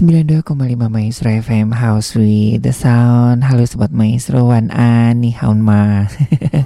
[0.00, 0.56] 92,5
[0.88, 3.44] Maestro FM House with the Sound.
[3.44, 6.08] Halo Sobat Maestro Wan An Ni Haun Ma.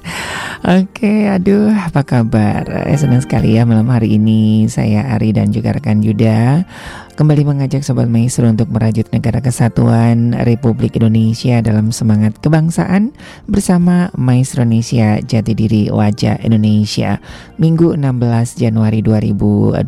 [0.78, 2.86] Oke aduh apa kabar?
[2.86, 4.70] Eh, Senang sekali ya malam hari ini.
[4.70, 6.62] Saya Ari dan juga rekan Yuda
[7.14, 13.14] Kembali mengajak Sobat Maestro untuk merajut negara kesatuan Republik Indonesia dalam semangat kebangsaan
[13.46, 17.22] Bersama Maestro Indonesia Jati Diri Wajah Indonesia
[17.62, 19.86] Minggu 16 Januari 2022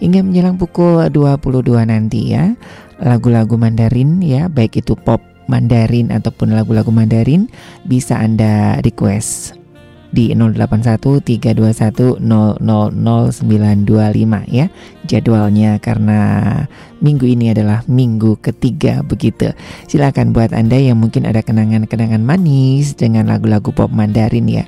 [0.00, 2.56] Hingga menjelang pukul 22 nanti ya
[2.96, 5.20] lagu-lagu Mandarin ya baik itu pop
[5.52, 7.52] Mandarin ataupun lagu-lagu Mandarin
[7.84, 9.65] bisa Anda request
[10.16, 12.64] di 081321000925
[14.48, 14.72] ya
[15.04, 16.20] jadwalnya karena
[17.04, 19.52] minggu ini adalah minggu ketiga begitu.
[19.84, 24.64] Silakan buat Anda yang mungkin ada kenangan-kenangan manis dengan lagu-lagu pop Mandarin ya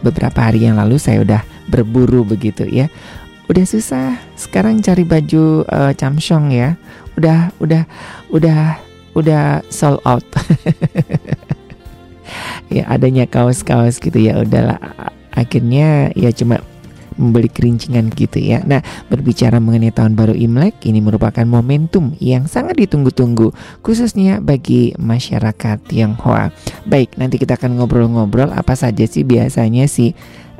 [0.00, 2.88] Beberapa hari yang lalu saya udah berburu begitu ya.
[3.44, 6.80] Udah susah sekarang cari baju uh, camsong ya.
[7.20, 7.84] Udah udah
[8.32, 8.80] udah
[9.12, 10.24] udah sold out.
[12.72, 14.78] ya adanya kaos-kaos gitu ya udahlah
[15.34, 16.62] akhirnya ya cuma
[17.14, 18.62] membeli kerincingan gitu ya.
[18.66, 23.54] Nah, berbicara mengenai tahun baru Imlek, ini merupakan momentum yang sangat ditunggu-tunggu
[23.86, 26.50] khususnya bagi masyarakat Tionghoa.
[26.86, 30.12] Baik, nanti kita akan ngobrol-ngobrol apa saja sih biasanya sih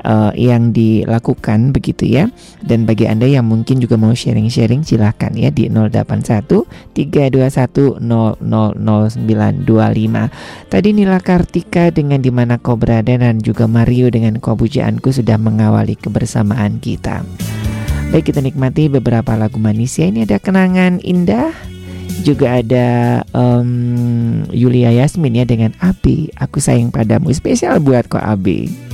[0.05, 2.29] uh, yang dilakukan begitu ya.
[2.61, 6.45] Dan bagi Anda yang mungkin juga mau sharing-sharing silahkan ya di 081
[6.93, 10.69] 321 000925.
[10.69, 15.41] Tadi Nila Kartika dengan di mana kau berada dan juga Mario dengan kau pujaanku sudah
[15.41, 17.25] mengawali kebersamaan kita.
[18.13, 20.07] Baik kita nikmati beberapa lagu manis ya.
[20.07, 21.51] Ini ada kenangan indah
[22.23, 28.84] juga ada um, Yulia Yasmin ya dengan Abi aku sayang padamu spesial buat kau Abi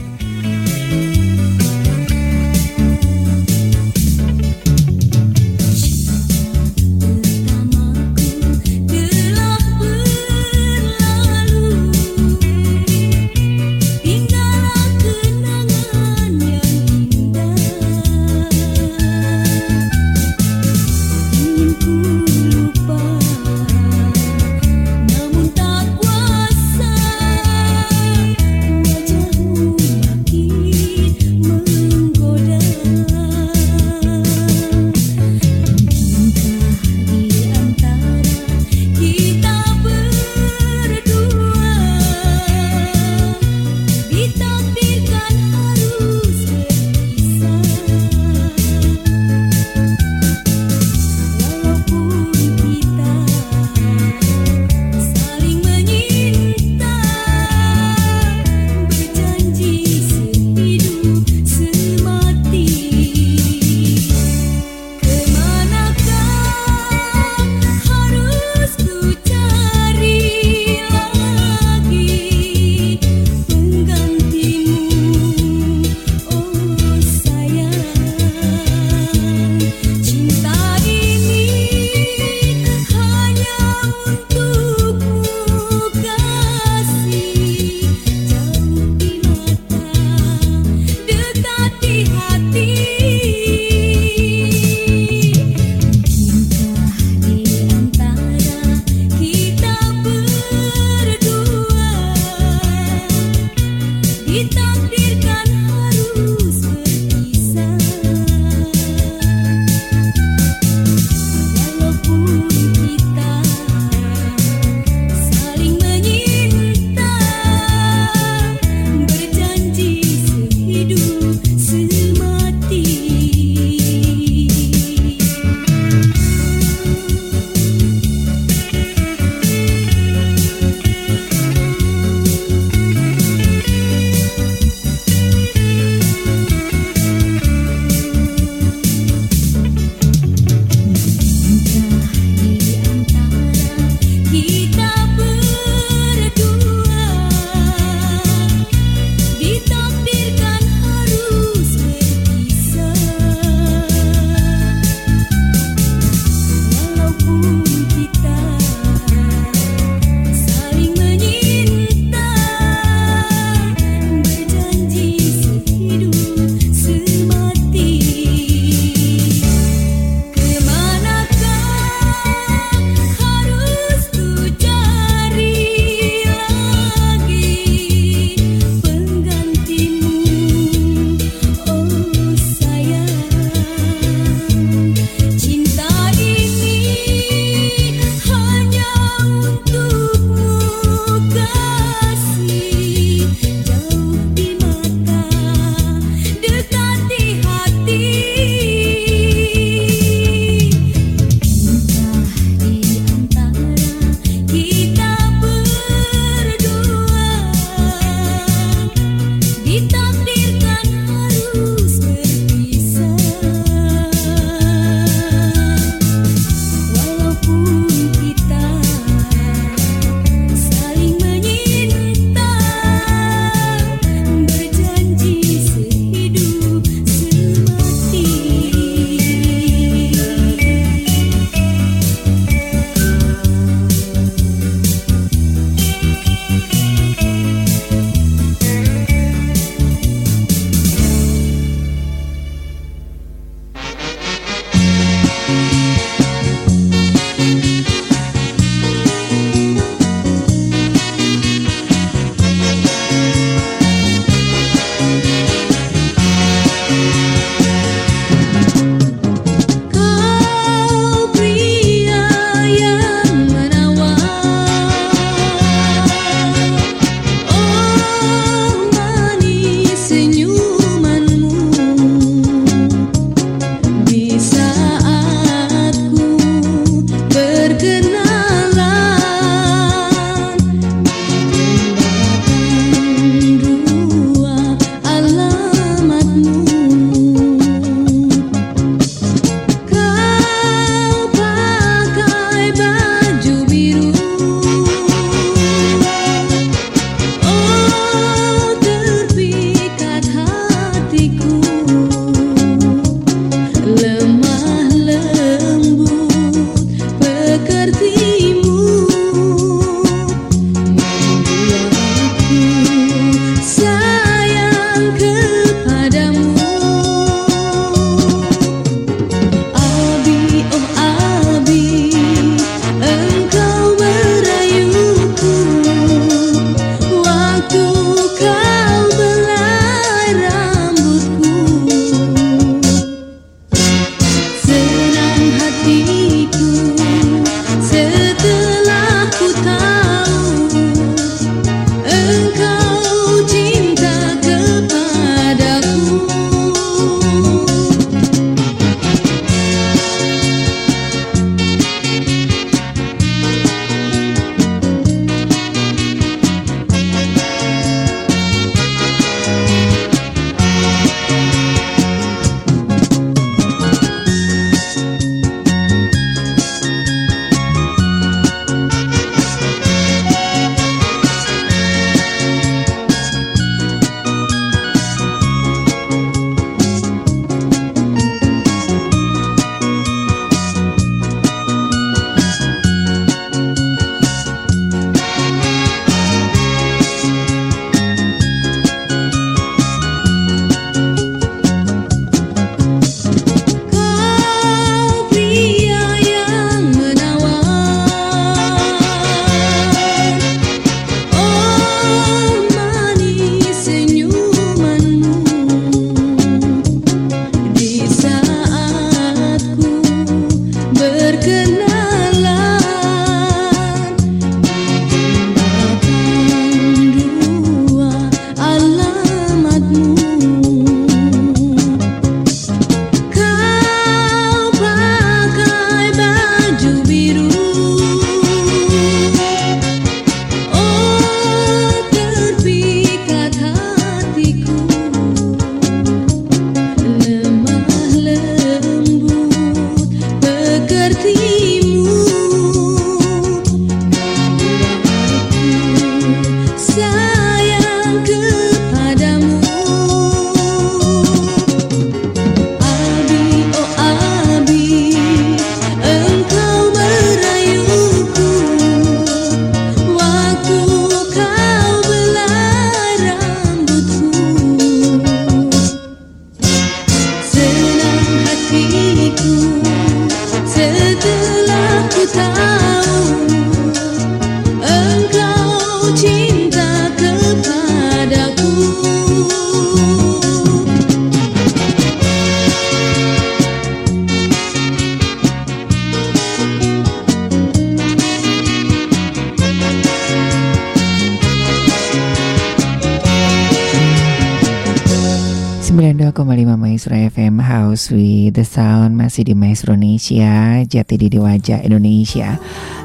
[498.51, 502.59] The Sound Masih di Maestro Indonesia Jati di Wajah Indonesia.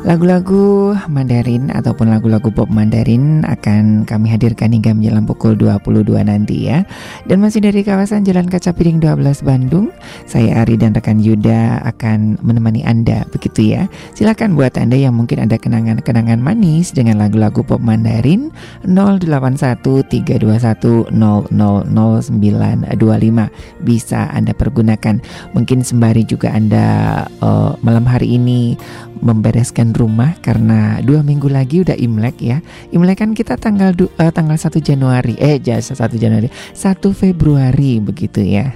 [0.06, 6.82] Lagu-lagu Mandarin ataupun lagu-lagu pop Mandarin akan kami hadirkan hingga menjelang pukul 22 nanti ya.
[7.26, 9.90] Dan masih dari kawasan Jalan Kaca Piring 12 Bandung
[10.26, 13.26] Saya Ari dan rekan Yuda akan menemani Anda.
[13.30, 13.90] Begitu ya.
[14.14, 18.50] Silahkan buat Anda yang mungkin ada kenangan-kenangan manis dengan lagu-lagu pop Mandarin
[18.86, 25.36] 081 321 0009 25 bisa Anda pergunakan.
[25.52, 28.76] Mungkin sembari juga Anda uh, malam hari ini
[29.21, 32.59] membereskan rumah karena dua minggu lagi udah Imlek ya.
[32.93, 36.76] Imlek kan kita tanggal uh, tanggal 1 Januari eh jasa 1 Januari 1
[37.16, 38.73] Februari begitu ya.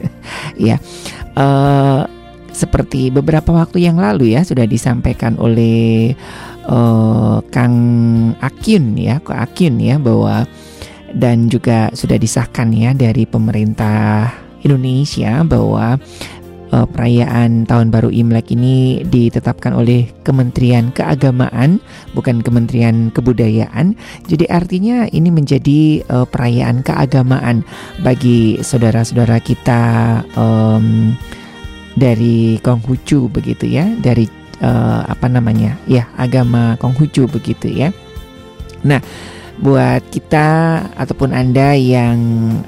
[0.70, 0.76] ya.
[1.34, 2.06] Uh,
[2.54, 6.14] seperti beberapa waktu yang lalu ya sudah disampaikan oleh
[6.70, 7.76] uh, Kang
[8.38, 10.46] Akyun ya, Kak Akyun ya bahwa
[11.14, 16.00] dan juga sudah disahkan ya dari pemerintah Indonesia bahwa
[16.74, 21.78] uh, perayaan Tahun Baru Imlek ini ditetapkan oleh Kementerian Keagamaan,
[22.16, 23.94] bukan Kementerian Kebudayaan.
[24.26, 27.62] Jadi artinya ini menjadi uh, perayaan keagamaan
[28.02, 29.82] bagi saudara-saudara kita
[30.34, 31.14] um,
[31.94, 34.26] dari Konghucu begitu ya, dari
[34.64, 35.78] uh, apa namanya?
[35.86, 37.94] Ya, agama Konghucu begitu ya.
[38.84, 39.00] Nah,
[39.58, 42.18] buat kita ataupun Anda yang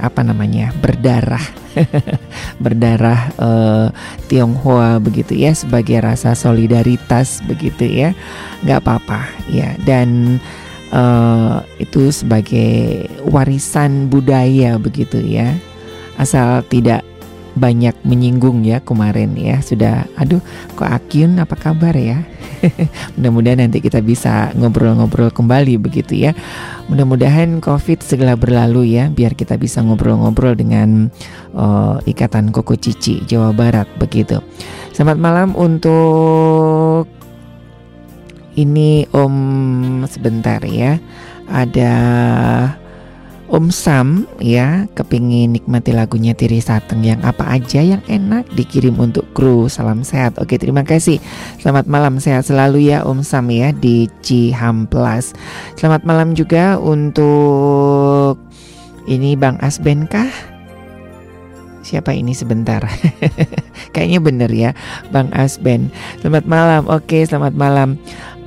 [0.02, 1.42] apa namanya berdarah.
[2.64, 3.86] Berdarah uh,
[4.26, 8.10] Tionghoa begitu ya sebagai rasa solidaritas begitu ya.
[8.66, 9.78] Nggak apa-apa ya.
[9.86, 10.40] Dan
[10.90, 15.54] uh, itu sebagai warisan budaya begitu ya.
[16.18, 17.05] Asal tidak
[17.56, 19.58] banyak menyinggung ya kemarin ya.
[19.64, 20.44] Sudah aduh
[20.76, 22.22] kok Akyun apa kabar ya?
[23.16, 26.36] Mudah-mudahan nanti kita bisa ngobrol-ngobrol kembali begitu ya.
[26.92, 31.08] Mudah-mudahan covid segera berlalu ya biar kita bisa ngobrol-ngobrol dengan
[31.56, 34.38] uh, ikatan Koko Cici Jawa Barat begitu.
[34.92, 37.08] Selamat malam untuk
[38.56, 41.00] ini Om sebentar ya.
[41.46, 41.94] Ada
[43.46, 49.22] Om Sam ya kepingin nikmati lagunya Tiri Sateng yang apa aja yang enak dikirim untuk
[49.38, 49.70] kru.
[49.70, 50.42] Salam sehat.
[50.42, 51.22] Oke terima kasih.
[51.62, 52.18] Selamat malam.
[52.18, 55.30] Sehat selalu ya Om Sam ya di Cihamplas.
[55.78, 58.34] Selamat malam juga untuk
[59.06, 60.30] ini Bang Asben kah?
[61.86, 62.34] Siapa ini?
[62.34, 62.82] Sebentar.
[63.94, 64.70] Kayaknya bener ya
[65.14, 65.94] Bang Asben.
[66.18, 66.82] Selamat malam.
[66.90, 67.94] Oke selamat malam.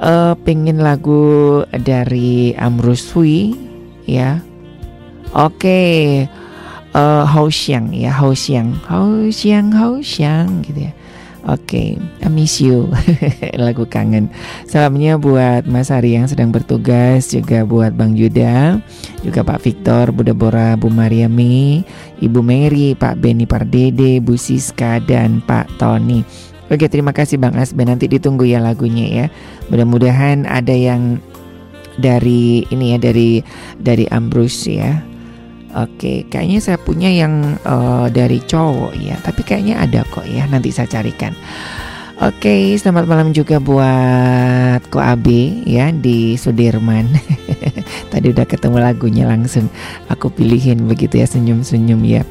[0.03, 3.55] Uh, pengen lagu dari Amruswi
[4.03, 4.43] ya
[5.29, 6.25] Oke,
[6.97, 10.93] uh, Hao Xiang ya, Hao Xiang, Hao Xiang, Hao Xiang gitu ya.
[11.47, 12.91] Oke, okay, I miss you.
[13.55, 14.27] Lagu kangen.
[14.67, 18.83] Salamnya buat Mas Ari yang sedang bertugas Juga buat Bang Yuda
[19.23, 21.81] Juga Pak Victor, Bu Deborah, Bu Mariami
[22.19, 26.27] Ibu Mary, Pak Benny Pardede Bu Siska, dan Pak Tony.
[26.67, 27.87] Oke, terima kasih Bang Asben.
[27.87, 29.25] Nanti ditunggu ya lagunya ya.
[29.71, 31.23] Mudah-mudahan ada yang
[31.97, 33.41] dari ini ya dari
[33.79, 35.01] dari Ambrus ya
[35.77, 40.73] Oke, kayaknya saya punya yang uh, dari cowok ya, tapi kayaknya ada kok ya, nanti
[40.73, 41.37] saya carikan.
[42.19, 47.07] Oke, selamat malam juga buat Ko Abe ya di Sudirman.
[48.11, 49.71] Tadi udah ketemu lagunya langsung
[50.11, 52.27] aku pilihin begitu ya senyum-senyum ya.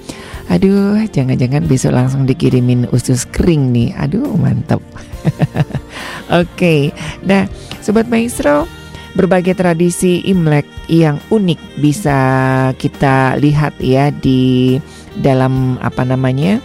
[0.52, 3.96] Aduh, jangan-jangan besok langsung dikirimin usus kering nih.
[3.96, 4.84] Aduh, mantap.
[6.40, 6.92] Oke,
[7.24, 7.48] nah
[7.80, 8.68] sobat maestro,
[9.16, 12.18] berbagai tradisi Imlek yang unik bisa
[12.76, 14.76] kita lihat ya di
[15.18, 16.60] dalam apa namanya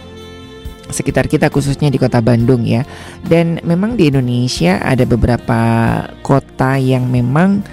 [0.92, 2.84] sekitar kita khususnya di kota Bandung ya.
[3.24, 5.60] Dan memang di Indonesia ada beberapa
[6.20, 7.64] kota yang memang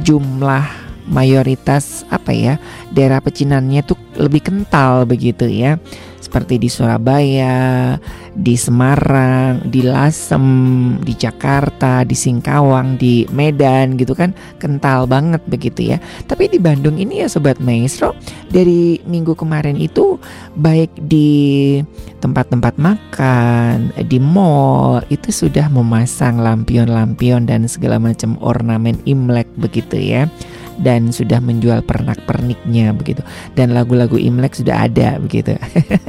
[0.00, 2.54] jumlah mayoritas apa ya
[2.94, 5.82] daerah pecinannya tuh lebih kental begitu ya
[6.30, 7.98] seperti di Surabaya,
[8.38, 10.46] di Semarang, di Lasem,
[11.02, 14.30] di Jakarta, di Singkawang, di Medan gitu kan
[14.62, 15.98] kental banget begitu ya.
[16.30, 18.14] Tapi di Bandung ini ya sobat maestro
[18.46, 20.22] dari minggu kemarin itu
[20.54, 21.82] baik di
[22.22, 30.30] tempat-tempat makan, di mall itu sudah memasang lampion-lampion dan segala macam ornamen Imlek begitu ya
[30.80, 33.20] dan sudah menjual pernak-perniknya begitu.
[33.52, 35.54] Dan lagu-lagu Imlek sudah ada begitu.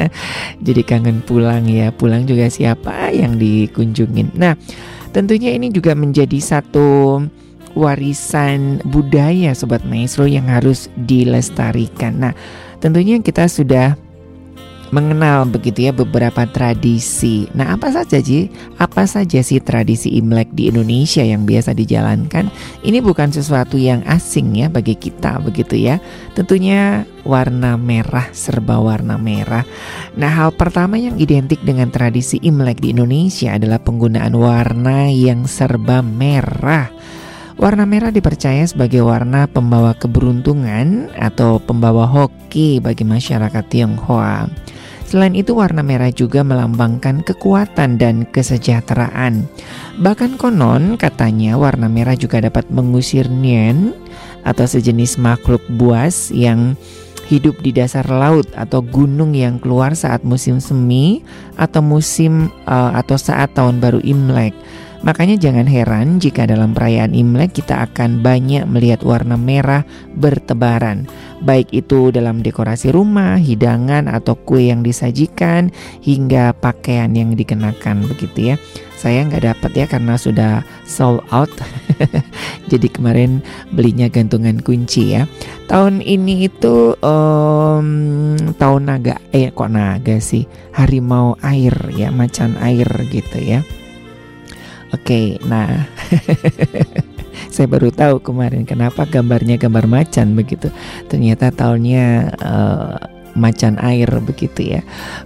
[0.66, 1.92] Jadi kangen pulang ya.
[1.92, 4.34] Pulang juga siapa yang dikunjungin?
[4.40, 4.56] Nah
[5.12, 7.20] tentunya ini juga menjadi satu
[7.76, 12.20] warisan budaya sobat maestro yang harus dilestarikan.
[12.20, 12.34] Nah
[12.80, 13.96] tentunya kita sudah
[14.92, 17.48] mengenal begitu ya beberapa tradisi.
[17.56, 18.52] Nah, apa saja sih?
[18.78, 22.52] Apa saja sih tradisi Imlek di Indonesia yang biasa dijalankan?
[22.84, 25.98] Ini bukan sesuatu yang asing ya bagi kita begitu ya.
[26.36, 29.64] Tentunya warna merah, serba warna merah.
[30.20, 36.04] Nah, hal pertama yang identik dengan tradisi Imlek di Indonesia adalah penggunaan warna yang serba
[36.04, 36.92] merah.
[37.60, 44.48] Warna merah dipercaya sebagai warna pembawa keberuntungan atau pembawa hoki bagi masyarakat Tionghoa.
[45.12, 49.44] Selain itu warna merah juga melambangkan kekuatan dan kesejahteraan.
[50.00, 53.92] Bahkan konon katanya warna merah juga dapat mengusir nian
[54.48, 56.80] atau sejenis makhluk buas yang
[57.28, 61.24] hidup di dasar laut atau gunung yang keluar saat musim semi
[61.60, 64.56] atau musim uh, atau saat tahun baru Imlek.
[65.02, 69.82] Makanya jangan heran jika dalam perayaan Imlek kita akan banyak melihat warna merah
[70.14, 71.10] bertebaran.
[71.42, 75.74] Baik itu dalam dekorasi rumah, hidangan atau kue yang disajikan
[76.06, 78.56] hingga pakaian yang dikenakan begitu ya.
[78.94, 81.50] Saya nggak dapat ya karena sudah sold out.
[82.72, 83.42] Jadi kemarin
[83.74, 85.26] belinya gantungan kunci ya.
[85.66, 90.46] Tahun ini itu um, tahun naga, eh kok naga sih?
[90.78, 93.66] Harimau air ya, macan air gitu ya.
[94.92, 95.88] Oke, nah
[97.54, 100.68] saya baru tahu kemarin kenapa gambarnya gambar macan begitu.
[101.08, 102.96] Ternyata tahunnya uh,
[103.36, 104.82] macan air begitu ya.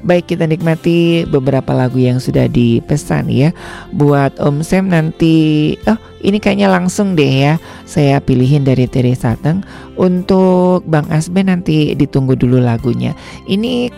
[0.06, 3.49] Baik kita nikmati beberapa lagu yang sudah dipesan ya.
[3.93, 7.54] Buat Om Sam nanti oh ini kayaknya langsung deh ya.
[7.89, 9.65] Saya pilihin dari Teresa Teng
[9.97, 13.17] untuk Bang Asbe nanti ditunggu dulu lagunya.
[13.49, 13.89] Ini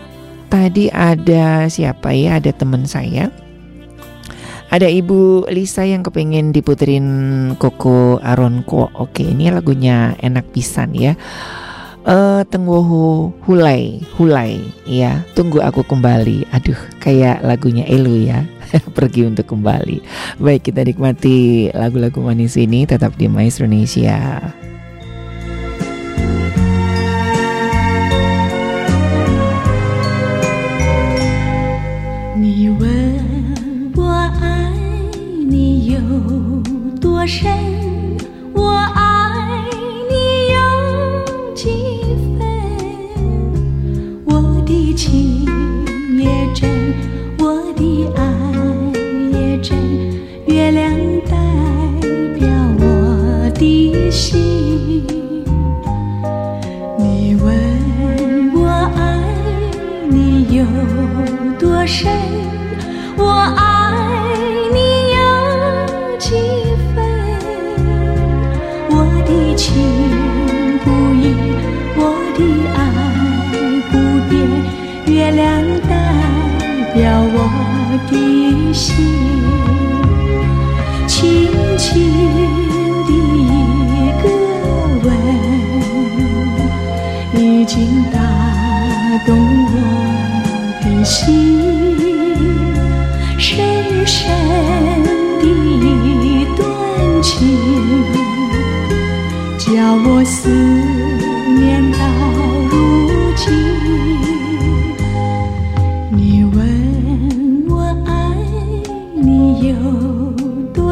[0.48, 2.40] tadi ada siapa ya?
[2.40, 3.47] Ada teman saya
[4.68, 7.06] ada Ibu Lisa yang kepengen diputerin
[7.56, 8.92] Koko Aronko.
[8.92, 11.16] Oke, ini lagunya enak pisan ya.
[12.08, 12.80] Uh, tunggu
[13.44, 15.24] hulai, hulai, ya.
[15.32, 16.48] Tunggu aku kembali.
[16.52, 18.44] Aduh, kayak lagunya Elu ya.
[18.96, 20.04] Pergi untuk kembali.
[20.36, 24.40] Baik, kita nikmati lagu-lagu manis ini tetap di Maestro Indonesia.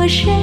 [0.09, 0.36] share.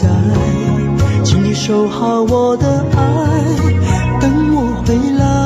[0.00, 0.08] 在，
[1.24, 3.00] 请你收好我的爱，
[4.20, 5.37] 等我回来。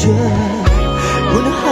[0.00, 0.08] 觉
[1.30, 1.69] 不能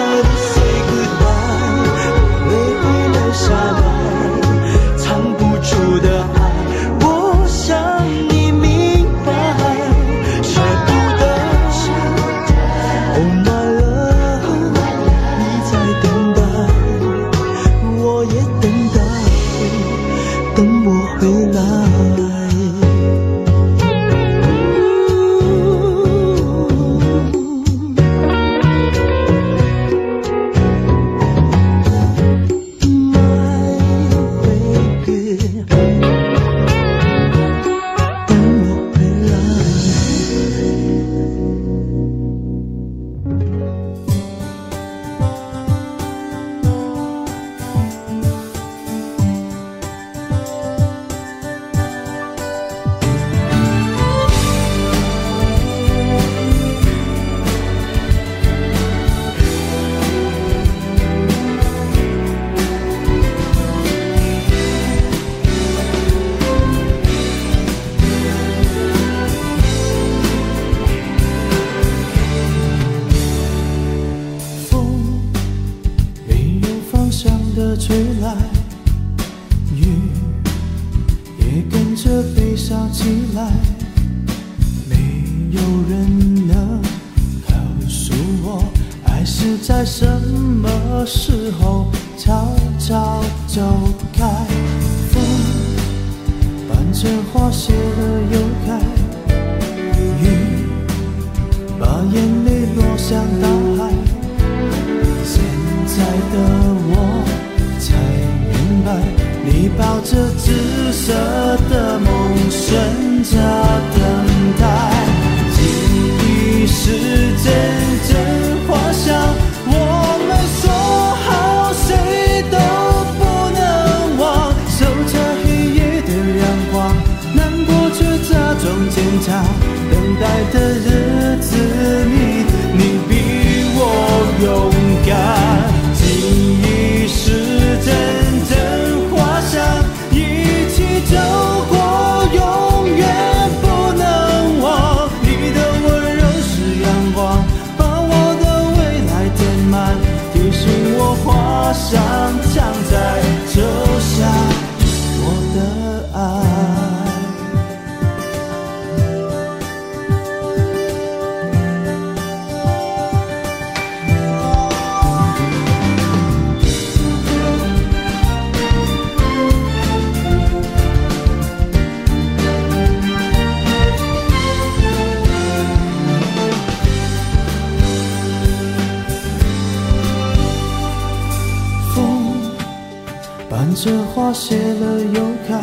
[184.28, 185.58] 花谢了又开，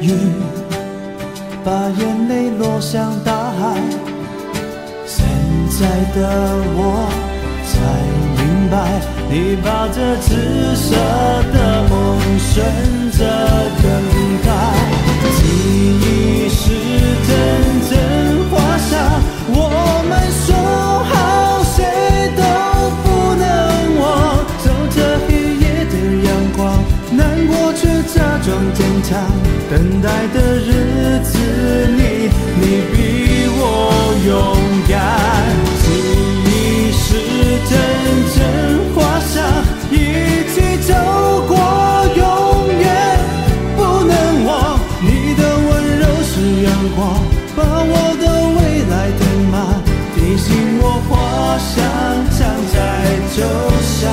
[0.00, 0.10] 雨
[1.64, 3.80] 把眼泪落向大海。
[5.06, 5.24] 现
[5.78, 6.18] 在的
[6.74, 7.08] 我
[7.70, 7.72] 才
[8.34, 8.74] 明白，
[9.30, 10.96] 你把这紫色
[11.54, 12.66] 的梦顺
[13.12, 13.18] 着
[13.80, 13.86] 等
[14.44, 14.50] 待，
[15.36, 15.38] 记
[16.02, 16.58] 忆是
[17.28, 17.30] 阵
[17.88, 17.92] 阵
[18.50, 18.90] 花香。
[19.54, 19.56] 我
[20.08, 20.48] 们说
[21.04, 21.14] 好，
[21.62, 21.78] 谁
[22.36, 22.42] 都
[27.70, 29.16] 过却假装坚强，
[29.70, 32.28] 等待的日子里，
[32.58, 33.62] 你比我
[34.26, 34.28] 勇
[34.90, 34.98] 敢。
[35.78, 35.86] 记
[36.50, 36.50] 忆
[36.90, 37.06] 是
[37.70, 37.72] 阵
[38.34, 38.36] 阵
[38.92, 39.38] 花香，
[39.88, 39.94] 一
[40.50, 40.90] 起走
[41.46, 41.54] 过，
[42.16, 42.26] 永
[42.76, 42.82] 远
[43.76, 44.12] 不能
[44.46, 44.50] 忘。
[45.00, 45.06] 你
[45.38, 46.32] 的温柔是
[46.64, 46.98] 阳光，
[47.54, 48.24] 把我的
[48.58, 48.58] 未
[48.90, 49.54] 来填满，
[50.16, 50.50] 提醒
[50.82, 51.10] 我花
[51.56, 51.78] 香
[52.34, 52.36] 常
[52.74, 52.74] 在
[53.30, 53.38] 就
[53.86, 54.10] 像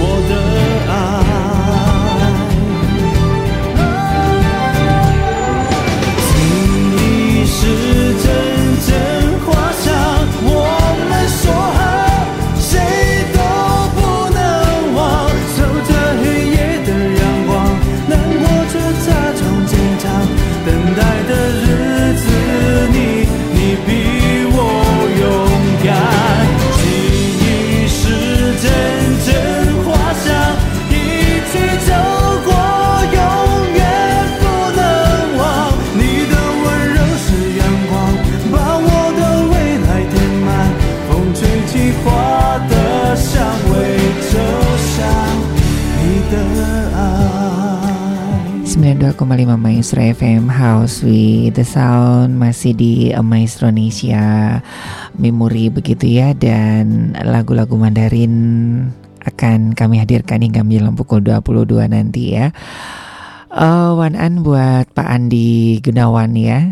[0.00, 0.32] 我的
[49.18, 54.62] 92,5 Maestro FM House with the Sound Masih di Maestro Indonesia
[55.18, 58.30] Memori begitu ya Dan lagu-lagu Mandarin
[59.26, 62.54] akan kami hadirkan hingga menjelang pukul 22 nanti ya.
[63.50, 66.70] Uh, one an buat Pak Andi Gunawan ya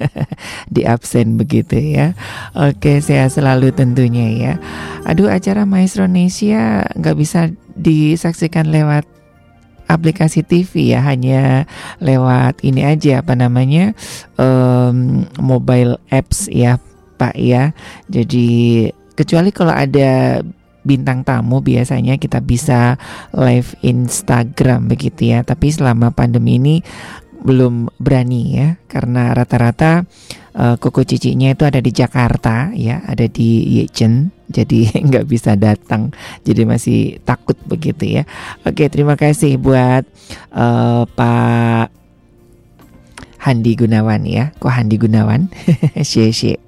[0.74, 2.14] Di absen begitu ya.
[2.54, 4.54] Oke saya selalu tentunya ya.
[5.02, 9.02] Aduh acara Maestro Indonesia nggak bisa disaksikan lewat
[9.88, 11.64] aplikasi TV ya hanya
[11.98, 13.94] lewat ini aja apa namanya
[14.36, 16.78] um, mobile apps ya
[17.20, 17.70] Pak ya.
[18.10, 20.42] Jadi kecuali kalau ada
[20.82, 22.98] bintang tamu biasanya kita bisa
[23.34, 25.46] live Instagram begitu ya.
[25.46, 26.82] Tapi selama pandemi ini
[27.42, 33.80] belum berani ya karena rata-rata uh, koko cicinya itu ada di Jakarta ya ada di
[33.80, 36.12] Yechen jadi nggak bisa datang
[36.44, 38.22] jadi masih takut begitu ya.
[38.68, 40.04] Oke terima kasih buat
[40.52, 42.02] uh, Pak
[43.42, 44.54] Handi Gunawan ya.
[44.62, 45.50] Kok Handi Gunawan?
[46.06, 46.62] Shie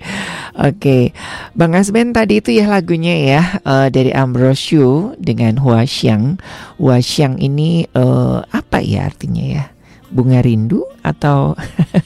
[0.59, 1.15] Oke
[1.55, 6.43] Bang Asben tadi itu ya lagunya ya uh, Dari Ambrosio dengan Hua Xiang.
[6.83, 9.65] Hua Xiang ini uh, apa ya artinya ya?
[10.11, 11.55] Bunga rindu atau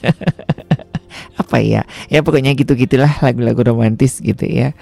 [1.38, 1.87] apa ya?
[2.11, 4.74] Ya pokoknya gitu gitulah lagu-lagu romantis gitu ya.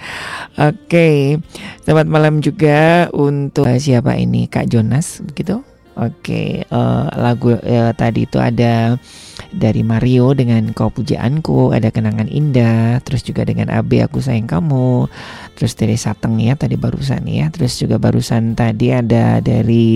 [0.57, 1.37] Oke
[1.85, 4.49] selamat malam juga untuk siapa ini?
[4.49, 5.61] Kak Jonas gitu.
[5.97, 9.01] Oke uh, lagu uh, tadi itu ada
[9.49, 15.09] dari Mario dengan Kau Pujaanku, ada Kenangan Indah, terus juga dengan AB Aku Sayang Kamu,
[15.57, 19.87] terus dari Sateng ya tadi barusan ya, terus juga barusan tadi ada dari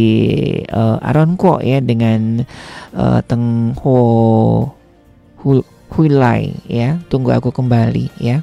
[0.69, 2.41] uh, Aaron Ko ya dengan
[2.97, 3.97] uh, Teng Ho
[5.91, 8.41] Huilai ya, Tunggu Aku Kembali ya.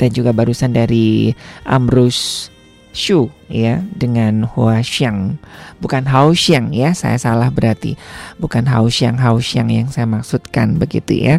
[0.00, 1.36] Dan juga barusan dari
[1.68, 2.48] Ambrus
[2.90, 5.38] Shu ya dengan Hua Xiang.
[5.78, 7.94] Bukan Hao Xiang ya saya salah berarti.
[8.42, 11.38] Bukan Hao Xiang Hao Xiang yang saya maksudkan begitu ya.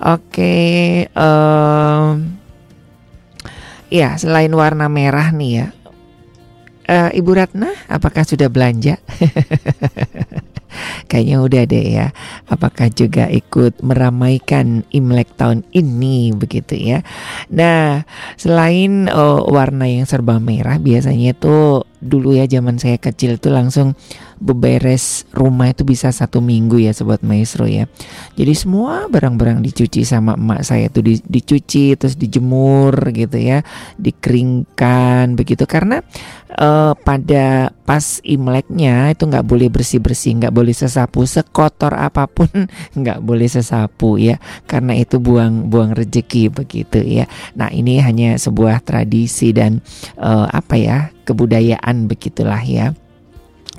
[0.00, 2.38] Oke um,
[3.92, 5.66] ya selain warna merah nih ya.
[6.82, 8.98] Uh, Ibu Ratna apakah sudah belanja
[11.06, 12.06] Kayaknya udah deh ya.
[12.48, 17.04] Apakah juga ikut meramaikan Imlek tahun ini begitu ya.
[17.52, 18.02] Nah,
[18.36, 23.94] selain uh, warna yang serba merah biasanya tuh dulu ya zaman saya kecil itu langsung
[24.42, 27.86] beberes rumah itu bisa satu minggu ya sobat maestro ya.
[28.34, 33.62] Jadi semua barang-barang dicuci sama emak saya itu di, dicuci terus dijemur gitu ya
[34.02, 35.62] dikeringkan begitu.
[35.70, 36.02] Karena
[36.58, 42.50] uh, pada pas imleknya itu nggak boleh bersih bersih nggak boleh sesapu sekotor apa pun
[42.98, 47.30] nggak boleh sesapu ya karena itu buang buang rezeki begitu ya.
[47.54, 49.78] Nah ini hanya sebuah tradisi dan
[50.18, 52.94] uh, apa ya kebudayaan begitulah ya.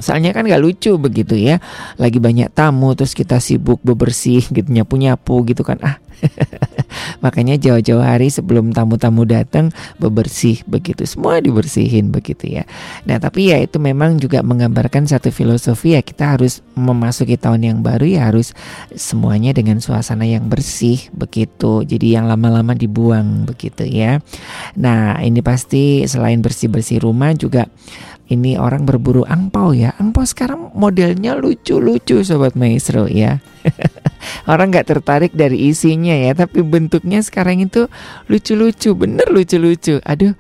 [0.04, 1.64] Soalnya kan gak lucu begitu ya
[1.96, 6.04] Lagi banyak tamu terus kita sibuk bebersih gitu nyapu-nyapu gitu kan Ah
[7.24, 12.64] Makanya jauh-jauh hari sebelum tamu-tamu datang bebersih begitu semua dibersihin begitu ya.
[13.08, 17.78] Nah tapi ya itu memang juga menggambarkan satu filosofi ya kita harus memasuki tahun yang
[17.82, 18.56] baru ya harus
[18.94, 21.84] semuanya dengan suasana yang bersih begitu.
[21.84, 24.22] Jadi yang lama-lama dibuang begitu ya.
[24.78, 27.68] Nah ini pasti selain bersih-bersih rumah juga
[28.34, 29.94] ini orang berburu angpau ya.
[30.02, 33.40] Angpau sekarang modelnya lucu-lucu sobat maestro ya.
[34.52, 37.86] orang nggak tertarik dari isinya ya, tapi bentuknya sekarang itu
[38.28, 40.02] lucu-lucu, bener lucu-lucu.
[40.02, 40.34] Aduh,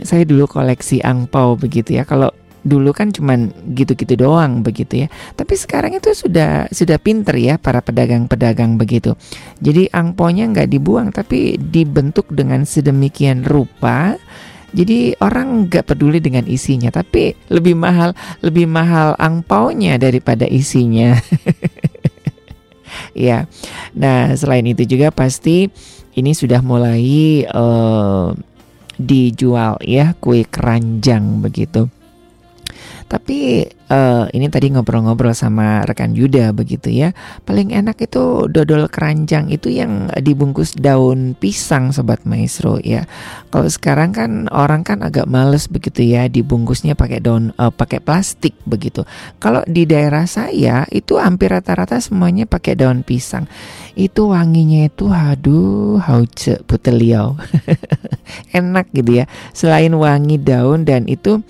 [0.00, 2.06] saya dulu koleksi angpau begitu ya.
[2.06, 2.30] Kalau
[2.64, 5.08] dulu kan cuman gitu-gitu doang begitu ya.
[5.36, 9.14] Tapi sekarang itu sudah sudah pinter ya para pedagang-pedagang begitu.
[9.60, 14.16] Jadi angponya nggak dibuang tapi dibentuk dengan sedemikian rupa
[14.74, 18.10] jadi orang nggak peduli dengan isinya, tapi lebih mahal
[18.42, 21.14] lebih mahal angpaunya daripada isinya.
[23.14, 23.46] ya.
[23.94, 25.70] Nah, selain itu juga pasti
[26.18, 28.34] ini sudah mulai uh,
[28.98, 31.86] dijual ya kue keranjang begitu.
[33.04, 37.12] Tapi uh, ini tadi ngobrol-ngobrol sama rekan Yuda begitu ya.
[37.44, 43.04] Paling enak itu dodol keranjang itu yang dibungkus daun pisang sobat maestro ya.
[43.52, 48.56] Kalau sekarang kan orang kan agak males begitu ya dibungkusnya pakai daun uh, pakai plastik
[48.64, 49.04] begitu.
[49.38, 53.46] Kalau di daerah saya itu hampir rata-rata semuanya pakai daun pisang.
[53.94, 57.38] Itu wanginya itu aduh hauce puteliau.
[58.58, 59.24] enak gitu ya.
[59.54, 61.40] Selain wangi daun dan itu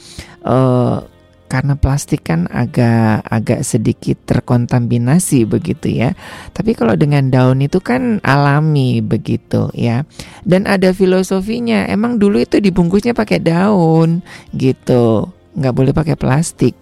[0.44, 1.13] uh,
[1.54, 6.18] karena plastik kan agak agak sedikit terkontaminasi begitu ya.
[6.50, 10.02] Tapi kalau dengan daun itu kan alami begitu ya.
[10.42, 11.86] Dan ada filosofinya.
[11.86, 16.74] Emang dulu itu dibungkusnya pakai daun gitu nggak boleh pakai plastik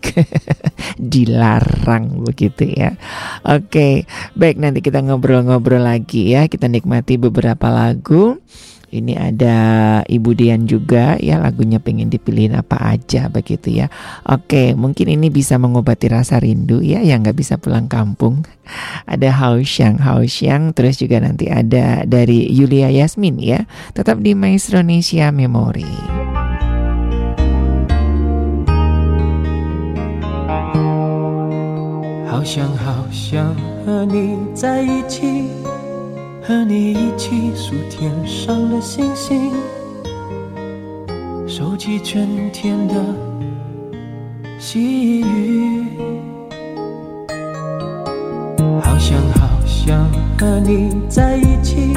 [1.12, 2.96] dilarang begitu ya
[3.44, 8.40] oke baik nanti kita ngobrol-ngobrol lagi ya kita nikmati beberapa lagu
[8.91, 9.55] ini ada
[10.07, 13.91] Ibu Dian juga ya lagunya pengen dipilihin apa aja begitu ya.
[14.23, 18.47] Oke, mungkin ini bisa mengobati rasa rindu ya yang nggak bisa pulang kampung.
[19.03, 23.67] Ada Hausyang, Hausyang, terus juga nanti ada dari Yulia Yasmin ya.
[23.91, 25.95] Tetap di Maestro Indonesia Memory.
[32.38, 35.80] 好想好想和你在一起。
[36.45, 39.53] 和你一起数天上的星星，
[41.47, 42.95] 收集春天的
[44.59, 45.84] 细雨。
[48.82, 50.05] 好想好想
[50.36, 51.93] 和你在一起，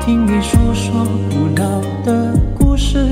[0.00, 3.06] 听你诉说古老的故事，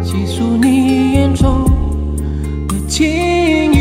[0.00, 1.64] 细数你眼中
[2.68, 3.72] 的情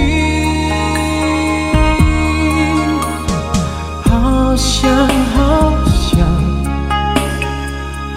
[4.57, 4.89] 想，
[5.35, 6.17] 好想，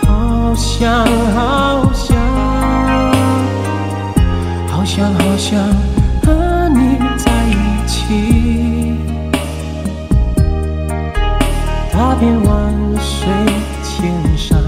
[0.07, 2.16] 好想，好想，
[4.68, 5.61] 好想，好想
[6.24, 8.97] 和你在一起。
[11.93, 13.28] 踏遍万水
[13.82, 14.59] 千山，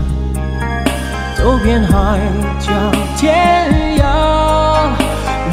[1.39, 2.21] 走遍海
[2.61, 2.71] 角
[3.17, 4.03] 天涯，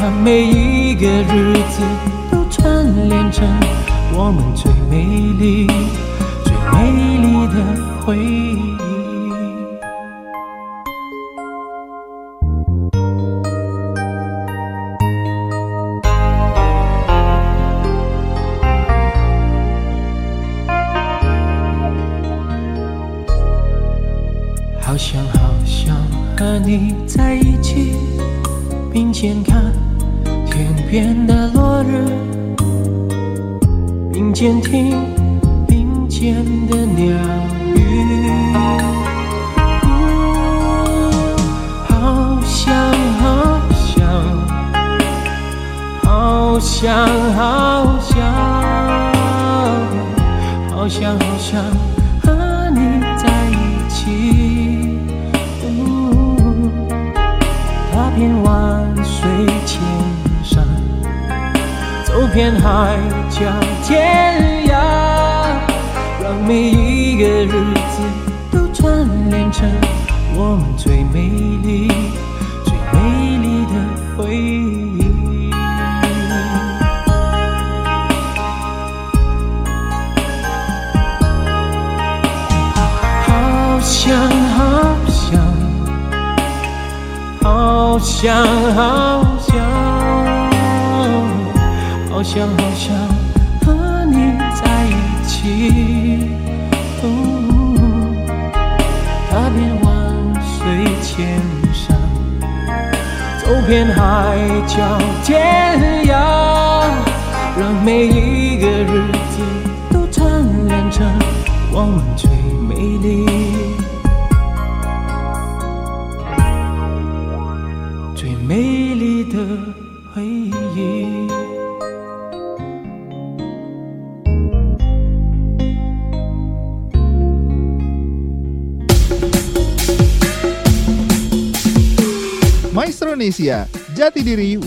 [0.02, 1.80] 让每一个日子
[2.30, 3.48] 都串联成。
[4.12, 5.04] 我们、最美
[5.38, 5.66] 丽
[7.50, 8.69] 的回忆。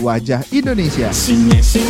[0.03, 1.07] wajah Indonesia.
[1.11, 1.81] 新年新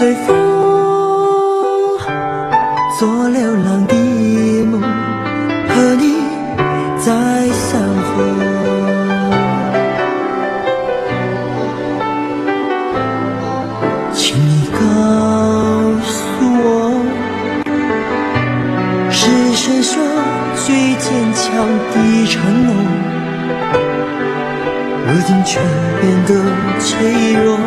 [0.00, 0.34] 随风
[2.98, 3.94] 做流浪的
[4.64, 4.80] 梦
[5.68, 6.16] 和你
[6.96, 7.12] 再
[7.52, 7.78] 相
[8.08, 8.16] 逢
[14.14, 14.78] 请你告
[16.00, 16.16] 诉
[16.62, 16.64] 我
[19.10, 19.20] 是
[19.54, 20.02] 谁说
[20.64, 21.44] 最坚强
[21.92, 21.94] 的
[22.26, 22.72] 承诺？
[25.12, 25.60] 如今却
[26.00, 26.30] 变得
[26.78, 27.59] 脆弱。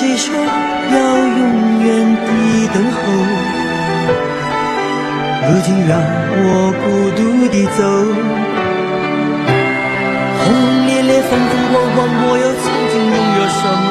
[0.00, 1.88] 谁说要永远
[2.24, 2.28] 的
[2.72, 2.96] 等候？
[5.44, 5.92] 如今让
[6.40, 6.42] 我
[6.80, 6.82] 孤
[7.18, 7.78] 独的走，
[10.38, 13.84] 轰轰烈烈，风风光光，我又曾经拥有什么？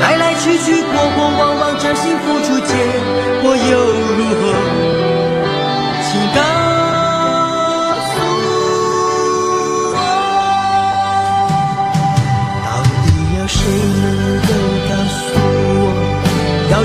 [0.00, 2.72] 来来去去，过过往往，真心付出，结
[3.42, 3.70] 果又
[4.16, 4.42] 如何？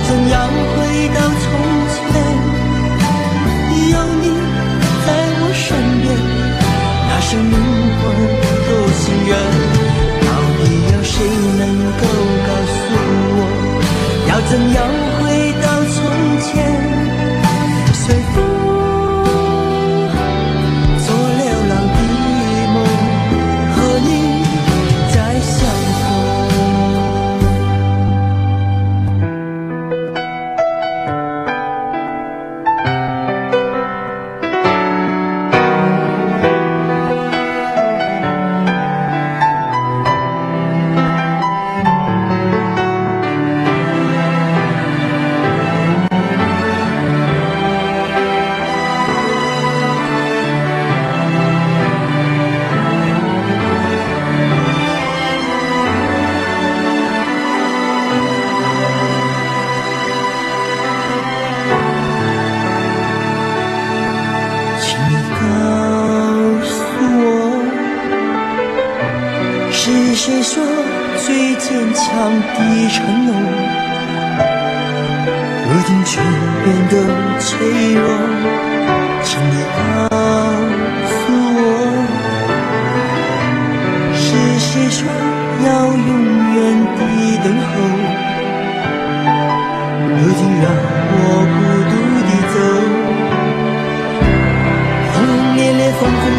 [0.08, 1.44] 怎样回到从
[1.92, 1.98] 前？
[3.92, 4.26] 有你
[5.06, 5.08] 在
[5.42, 5.66] 我身
[6.02, 6.06] 边，
[7.10, 7.54] 那是梦
[7.98, 8.02] 幻
[8.68, 8.70] 多
[9.02, 9.32] 情人。
[10.22, 10.28] 到
[10.58, 11.14] 底有谁
[11.58, 11.62] 能
[12.00, 12.04] 够
[12.46, 12.76] 告诉
[13.38, 13.40] 我，
[14.30, 14.78] 要怎样？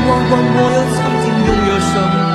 [0.09, 2.26] 忘光我又曾经拥有什么。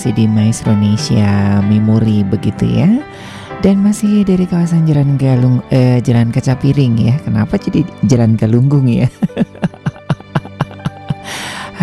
[0.00, 2.88] Masih di Maestro Indonesia Memori begitu ya
[3.60, 8.88] dan masih dari kawasan Jalan Galung eh, Jalan Kaca Piring ya kenapa jadi Jalan Galunggung
[8.88, 9.12] ya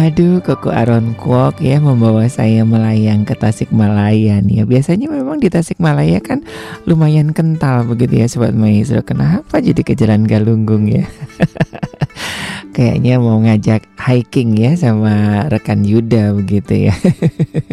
[0.02, 4.64] Aduh, Koko Aron Kwok ya membawa saya melayang ke Tasikmalaya nih ya.
[4.66, 6.46] Biasanya memang di Tasikmalaya kan
[6.86, 9.02] lumayan kental begitu ya Sobat Maestro.
[9.02, 11.10] Kenapa jadi ke Jalan Galunggung ya?
[12.78, 16.94] Kayaknya mau ngajak hiking ya sama rekan Yuda begitu ya.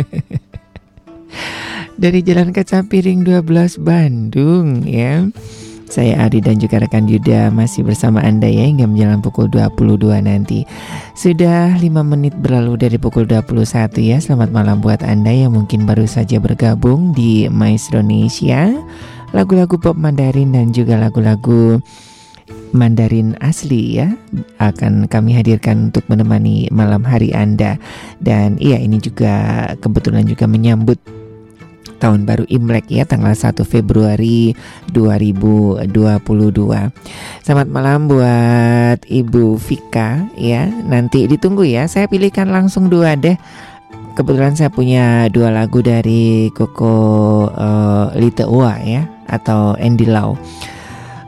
[2.05, 5.25] Dari Jalan Kaca Piring 12 Bandung ya.
[5.89, 10.69] Saya Ari dan juga rekan Yuda masih bersama Anda ya hingga menjelang pukul 22 nanti.
[11.17, 14.21] Sudah 5 menit berlalu dari pukul 21 ya.
[14.21, 18.69] Selamat malam buat Anda yang mungkin baru saja bergabung di Maestro Indonesia.
[19.33, 21.81] Lagu-lagu pop Mandarin dan juga lagu-lagu
[22.77, 24.13] Mandarin asli ya
[24.61, 27.81] akan kami hadirkan untuk menemani malam hari Anda
[28.21, 31.01] dan iya ini juga kebetulan juga menyambut
[31.97, 34.53] tahun baru Imlek ya tanggal 1 Februari
[34.92, 35.86] 2022.
[37.45, 40.66] Selamat malam buat Ibu Vika ya.
[40.68, 41.86] Nanti ditunggu ya.
[41.86, 43.38] Saya pilihkan langsung dua deh.
[44.14, 46.95] Kebetulan saya punya dua lagu dari Koko
[47.51, 50.38] uh, Lite Ua ya atau Andy Lau.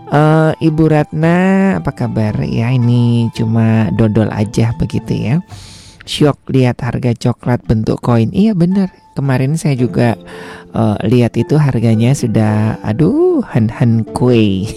[0.06, 1.36] Uh, Ibu Ratna
[1.82, 5.42] apa kabar ya ini cuma dodol aja begitu ya
[6.06, 8.30] Syok lihat harga coklat bentuk koin.
[8.30, 10.14] Iya bener kemarin saya juga
[10.70, 14.70] uh, lihat itu harganya sudah aduh han han kue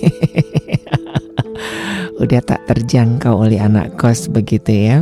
[2.23, 4.97] udah tak terjangkau oleh anak kos begitu ya.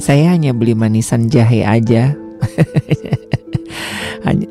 [0.00, 2.16] Saya hanya beli manisan jahe aja
[4.28, 4.48] hanya,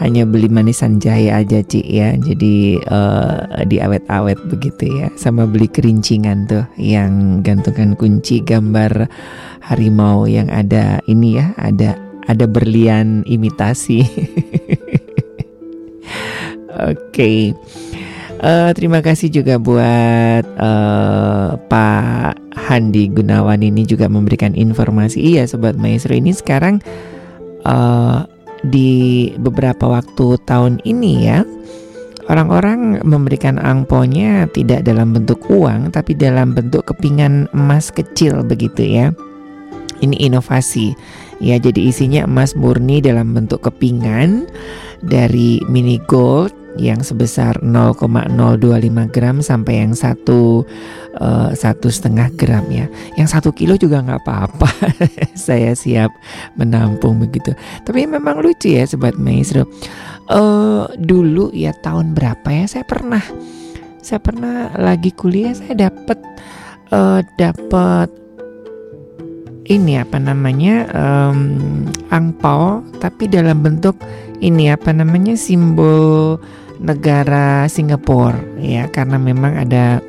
[0.00, 6.48] hanya beli manisan jahe aja Ci ya jadi uh, diawet-awet begitu ya sama beli kerincingan
[6.48, 9.06] tuh yang gantungan kunci gambar
[9.60, 14.00] harimau yang ada ini ya ada ada berlian imitasi
[16.88, 17.52] oke okay.
[18.38, 25.18] Uh, terima kasih juga buat uh, Pak Handi Gunawan ini juga memberikan informasi.
[25.34, 26.78] Iya, sobat maestro ini sekarang
[27.66, 28.30] uh,
[28.66, 31.46] di beberapa waktu tahun ini ya
[32.28, 39.06] orang-orang memberikan angponya tidak dalam bentuk uang tapi dalam bentuk kepingan emas kecil begitu ya.
[39.98, 40.94] Ini inovasi
[41.42, 44.46] ya jadi isinya emas murni dalam bentuk kepingan
[45.02, 50.62] dari mini gold yang sebesar 0,025 gram sampai yang satu
[51.18, 52.86] uh, satu setengah gram ya.
[53.18, 54.70] Yang satu kilo juga nggak apa-apa.
[55.34, 56.14] Saya siap
[56.54, 57.52] menampung begitu.
[57.82, 59.66] Tapi memang lucu ya sobat maestro.
[60.30, 63.24] Uh, dulu ya tahun berapa ya saya pernah
[64.04, 66.20] saya pernah lagi kuliah saya dapat
[66.92, 68.12] uh, dapat
[69.68, 74.00] ini apa namanya um, angpau tapi dalam bentuk
[74.40, 76.40] ini apa namanya simbol
[76.78, 80.02] negara Singapura ya karena memang ada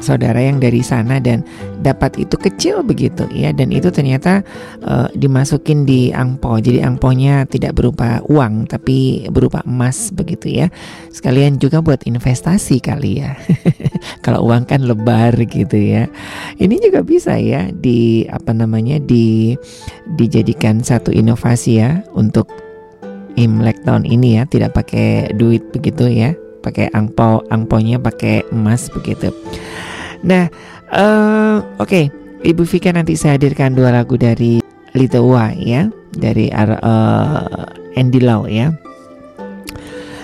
[0.00, 1.44] saudara yang dari sana dan
[1.84, 4.40] dapat itu kecil begitu ya dan itu ternyata
[4.82, 10.66] uh, dimasukin di angpo jadi angponya tidak berupa uang tapi berupa emas begitu ya.
[11.12, 13.36] Sekalian juga buat investasi kali ya.
[14.24, 16.08] Kalau uang kan lebar gitu ya.
[16.56, 19.54] Ini juga bisa ya di apa namanya di
[20.16, 22.69] dijadikan satu inovasi ya untuk
[23.40, 29.32] Imlek tahun ini ya tidak pakai duit begitu ya pakai angpau angponya pakai emas begitu
[30.20, 30.52] nah
[30.92, 32.04] uh, oke okay.
[32.40, 34.60] Ibu Vika nanti saya hadirkan dua lagu dari
[34.96, 37.64] Litowa ya dari uh,
[37.96, 38.72] Andy Lau ya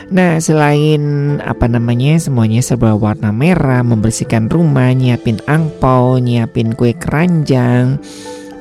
[0.07, 1.03] Nah, selain
[1.43, 7.99] apa namanya, semuanya serba warna merah, membersihkan rumah, nyiapin angpau, nyiapin kue keranjang.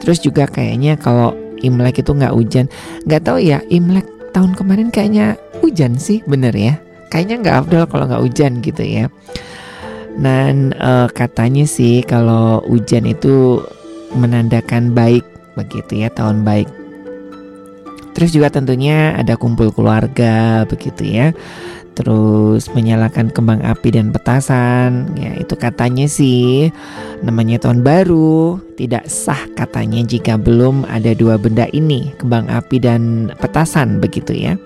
[0.01, 2.65] Terus juga kayaknya kalau Imlek itu nggak hujan,
[3.05, 6.75] nggak tahu ya Imlek tahun kemarin kayaknya hujan sih, bener ya?
[7.07, 9.07] Kayaknya nggak afdol kalau nggak hujan gitu ya.
[10.19, 13.63] Dan uh, katanya sih kalau hujan itu
[14.11, 15.23] menandakan baik
[15.55, 16.67] begitu ya, tahun baik.
[18.11, 21.31] Terus juga tentunya ada kumpul keluarga begitu ya.
[21.95, 26.67] Terus menyalakan kembang api dan petasan, ya itu katanya sih.
[27.23, 28.59] Namanya tahun baru.
[28.75, 34.59] Tidak sah katanya jika belum ada dua benda ini, kembang api dan petasan begitu ya.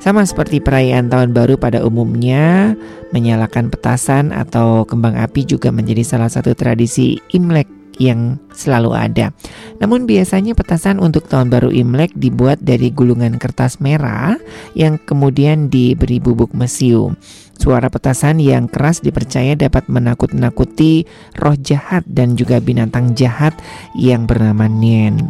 [0.00, 2.72] Sama seperti perayaan tahun baru pada umumnya,
[3.12, 9.36] menyalakan petasan atau kembang api juga menjadi salah satu tradisi Imlek yang selalu ada.
[9.78, 14.40] Namun biasanya petasan untuk tahun baru Imlek dibuat dari gulungan kertas merah
[14.72, 17.12] yang kemudian diberi bubuk mesiu.
[17.60, 21.04] Suara petasan yang keras dipercaya dapat menakut-nakuti
[21.36, 23.52] roh jahat dan juga binatang jahat
[23.92, 25.28] yang bernama Nien.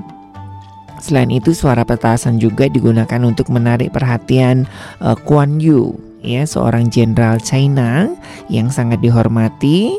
[1.03, 4.71] Selain itu suara petasan juga digunakan untuk menarik perhatian
[5.03, 8.13] uh, Kuan Yu ya seorang jenderal China
[8.53, 9.97] yang sangat dihormati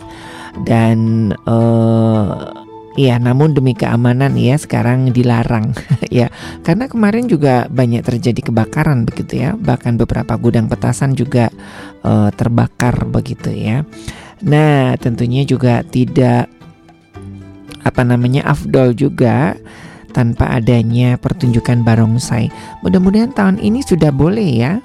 [0.63, 2.61] dan uh,
[2.99, 5.73] ya namun demi keamanan ya sekarang dilarang.
[6.11, 6.27] Ya
[6.67, 9.55] karena kemarin juga banyak terjadi kebakaran begitu ya.
[9.55, 11.47] Bahkan beberapa gudang petasan juga
[12.03, 13.87] uh, terbakar begitu ya.
[14.43, 16.51] Nah tentunya juga tidak
[17.87, 19.55] apa namanya afdol juga
[20.11, 22.51] tanpa adanya pertunjukan barongsai.
[22.83, 24.83] Mudah-mudahan tahun ini sudah boleh ya.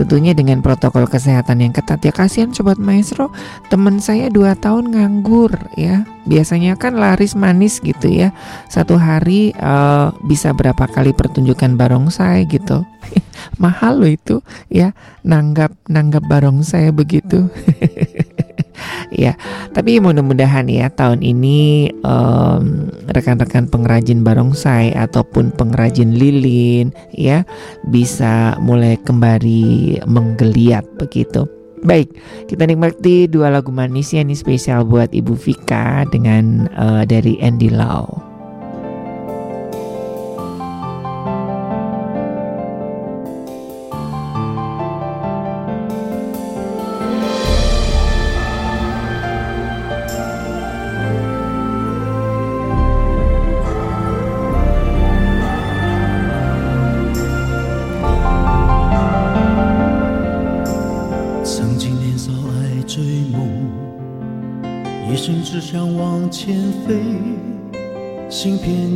[0.00, 2.00] Tentunya dengan protokol kesehatan yang ketat.
[2.00, 3.28] Ya kasihan sobat maestro
[3.68, 8.34] teman saya dua tahun nganggur ya biasanya kan laris manis gitu ya.
[8.68, 12.84] Satu hari uh, bisa berapa kali pertunjukan barongsai gitu.
[13.62, 14.92] Mahal loh itu ya.
[15.22, 17.46] Nanggap nanggap barongsai begitu.
[19.08, 19.40] Ya
[19.72, 27.48] tapi mudah-mudahan ya tahun ini um, rekan-rekan pengrajin barongsai ataupun pengrajin lilin ya
[27.88, 31.48] bisa mulai kembali menggeliat begitu
[31.86, 32.18] Baik,
[32.50, 37.70] kita nikmati dua lagu manis ya ini spesial buat Ibu Vika dengan uh, dari Andy
[37.70, 38.35] Lau.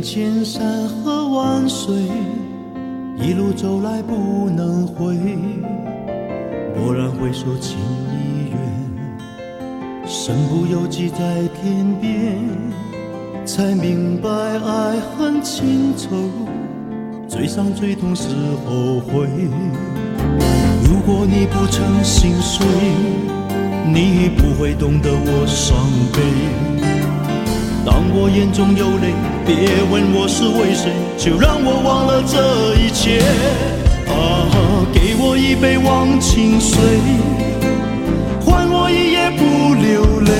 [0.01, 1.93] 千山和万水，
[3.17, 5.15] 一路走来不能回。
[6.75, 7.77] 蓦然回首，情
[8.09, 8.57] 已远，
[10.05, 11.17] 身不由己在
[11.61, 12.37] 天边，
[13.45, 16.09] 才明白爱恨情仇，
[17.27, 18.29] 最伤最痛是
[18.65, 19.27] 后悔。
[20.83, 22.65] 如果你不曾心碎，
[23.85, 25.77] 你不会懂得我伤
[26.13, 26.70] 悲。
[27.91, 29.11] 当我眼中有泪，
[29.45, 32.39] 别问我是为谁，就让我忘了这
[32.79, 33.19] 一切。
[34.07, 34.47] 啊，
[34.93, 36.79] 给我一杯忘情水，
[38.39, 40.31] 换我一夜不流泪。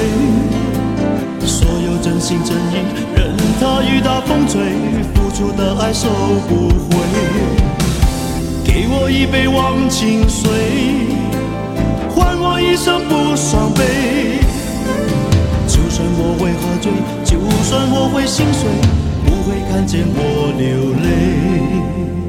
[1.46, 2.88] 所有真心真意，
[3.18, 4.72] 任它雨打风吹，
[5.14, 6.08] 付出的爱收
[6.48, 7.04] 不回。
[8.64, 10.50] 给我一杯忘情水，
[12.16, 14.40] 换我一生不伤悲。
[15.68, 16.92] 就算我会喝醉，
[17.32, 18.70] 就算我会心碎，
[19.24, 22.21] 不会看见我流泪。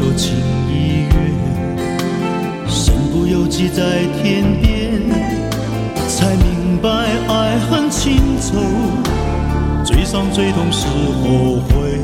[0.00, 0.34] 多情
[0.66, 1.12] 一月
[2.66, 5.00] 身不由己在天边
[6.08, 6.88] 才明白
[7.28, 8.56] 爱恨情仇
[9.84, 11.98] 最伤最痛是后悔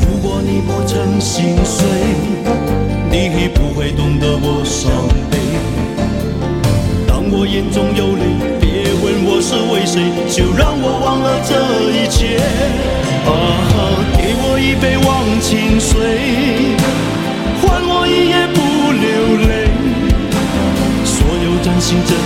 [0.00, 1.86] 如果你不曾心碎
[3.10, 4.90] 你不会懂得我伤
[5.30, 5.38] 悲。
[7.06, 8.24] 当我眼中有泪
[8.60, 11.54] 别问我是为谁就让我忘了这
[11.92, 12.38] 一切
[13.26, 13.30] 啊
[14.16, 16.45] 给我一杯忘情水。
[21.86, 22.18] 心真，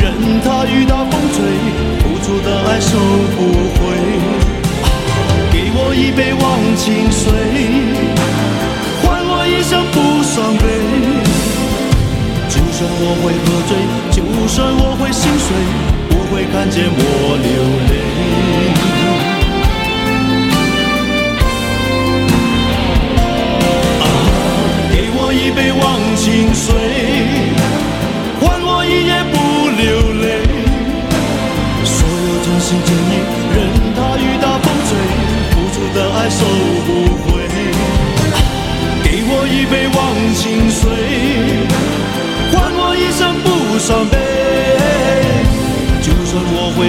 [0.00, 1.44] 任它雨打风吹，
[2.00, 2.96] 付出的爱收
[3.36, 3.38] 不
[3.76, 3.78] 回。
[5.52, 6.42] 给我一杯忘
[6.78, 7.28] 情水，
[9.02, 10.64] 换我一生不伤悲。
[12.48, 13.76] 就算我会喝醉，
[14.10, 15.46] 就算我会心碎，
[16.08, 17.52] 不会看见我流
[17.90, 18.71] 泪。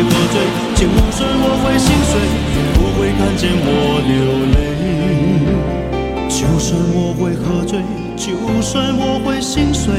[0.10, 0.36] 喝醉，
[0.76, 0.82] 就
[1.12, 2.14] 算我会心碎，
[2.76, 3.68] 不会看见我
[4.08, 4.12] 流
[4.54, 4.58] 泪。
[6.30, 7.80] 就算我会喝醉，
[8.16, 8.26] 就
[8.62, 9.94] 算我会心碎，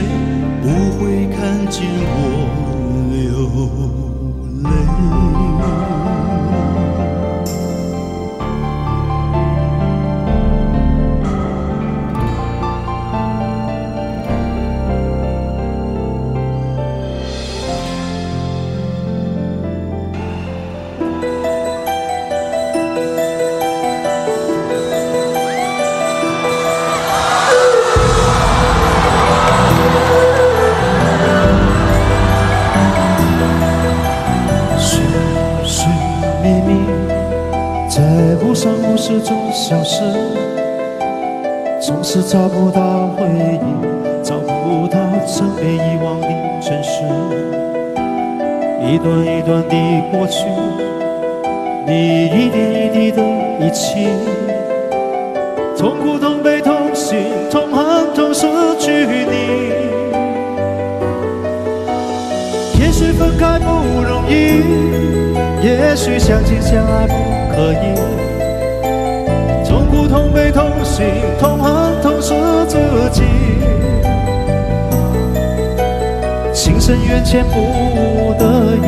[76.85, 78.87] 深缘浅不得已，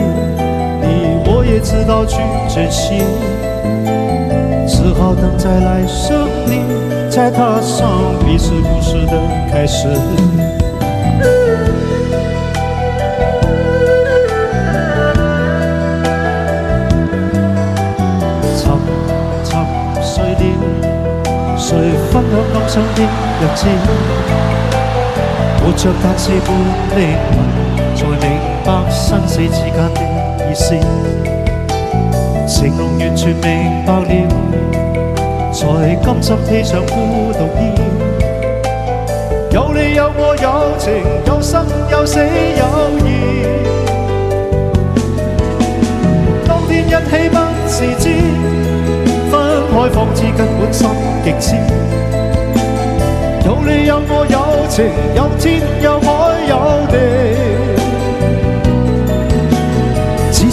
[0.83, 0.87] 你
[1.25, 2.99] 我也知道去珍惜，
[4.69, 6.61] 只好等在来生里，
[7.09, 7.89] 再踏上
[8.23, 9.13] 彼此故事的
[9.51, 9.89] 开始。
[18.53, 18.77] 沉
[19.43, 19.57] 沉
[20.03, 20.53] 睡了，
[21.57, 23.01] 誰分享今生的
[23.41, 23.65] 日子？
[25.65, 26.47] 活着但是半
[26.95, 27.01] 靈
[27.33, 27.35] 魂，
[28.91, 30.01] 生死之间的
[30.51, 30.75] 意思。
[32.47, 34.11] 情濃完全明白了，
[35.53, 36.95] 才甘心披上孤
[37.33, 37.63] 獨衣。
[39.53, 42.65] 有你有我有情，有生有死有
[43.01, 43.07] 義。
[46.47, 48.05] 當天一起不自知，
[49.31, 49.35] 分
[49.73, 50.89] 開方知根本心
[51.25, 51.57] 極痴。
[53.45, 54.35] 有你有我有
[54.69, 54.77] 情，
[55.15, 56.07] 有天有海
[56.49, 56.53] 有
[56.91, 56.95] 地，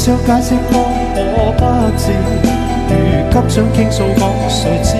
[0.04, 0.84] 想解釋當
[1.16, 1.64] 我不
[1.98, 2.12] 智，
[2.90, 2.94] 如
[3.32, 4.98] 今想倾诉，讲谁知？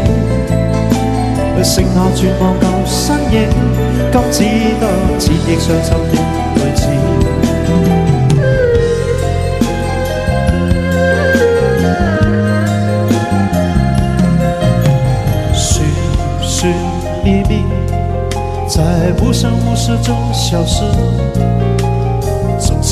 [1.62, 3.36] 剩下绝望旧身影，
[4.14, 4.46] 今只
[4.80, 4.88] 得
[5.20, 6.16] 千亿伤心的
[6.56, 6.82] 句子。
[15.54, 15.62] 寻
[16.42, 16.72] 寻
[17.26, 17.66] 觅觅，
[18.70, 18.82] 在
[19.22, 20.86] 无声无息中消失，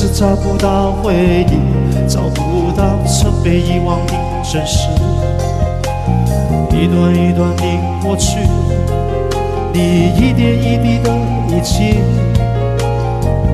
[0.02, 1.14] 是找不到回
[1.48, 1.60] 忆，
[2.08, 4.88] 找不到曾被遗忘的真实。
[6.72, 7.64] 一段一段的
[8.02, 8.40] 过去，
[9.72, 11.12] 你一点一滴的
[11.50, 12.00] 遗弃，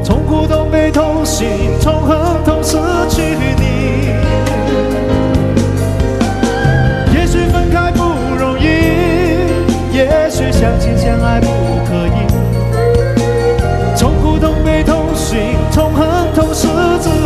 [0.06, 1.50] 痛苦、痛悲、痛心、
[1.82, 2.78] 痛恨、痛失
[3.10, 3.22] 去
[3.60, 4.08] 你。
[7.14, 8.04] 也许分开不
[8.40, 8.64] 容易，
[9.92, 11.48] 也许相亲相爱不
[11.90, 12.07] 可。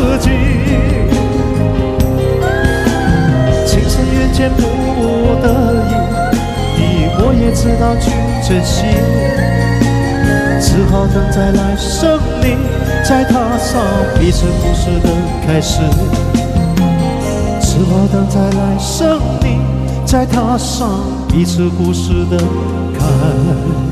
[0.02, 0.30] 自己。
[3.68, 4.62] 情深缘浅不
[5.44, 5.46] 得
[5.86, 5.94] 已，
[6.76, 6.82] 你
[7.20, 8.10] 我也知道去
[8.42, 8.88] 珍惜，
[10.60, 12.58] 只好等在来生里，
[13.08, 13.80] 再踏上
[14.20, 15.08] 彼此故事的
[15.46, 15.82] 开始。
[17.62, 19.60] 只好等在来生里，
[20.04, 20.90] 再踏上
[21.28, 22.38] 彼此故事的
[22.98, 23.91] 开始。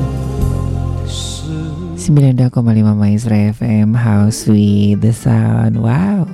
[2.09, 5.77] 92,5 Maestro FM How sweet the sound.
[5.77, 6.25] Wow.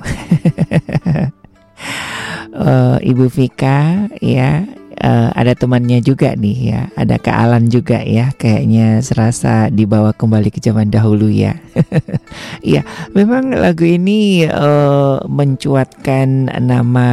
[2.56, 4.64] Eh, Ibu Vika ya.
[4.96, 6.88] Eh, ada temannya juga nih ya.
[6.96, 8.32] Ada Kak Alan juga ya.
[8.32, 11.52] Kayaknya serasa dibawa kembali ke zaman dahulu ya
[12.64, 17.08] Iya memang lagu ini eh, mencuatkan nama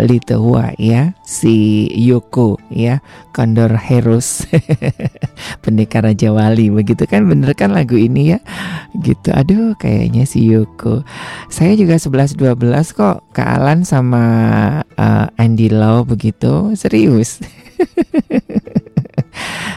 [0.00, 3.00] Litahua ya si Yoko ya
[3.34, 4.46] Kondor Heros
[5.64, 7.26] pendekar Raja Wali begitu kan?
[7.26, 8.38] Bener kan lagu ini ya?
[8.94, 9.34] Gitu.
[9.34, 11.02] Aduh kayaknya si Yoko.
[11.50, 14.24] Saya juga 11-12 kok Kak Alan sama
[14.94, 16.78] uh, Andy Lau begitu.
[16.78, 17.42] Serius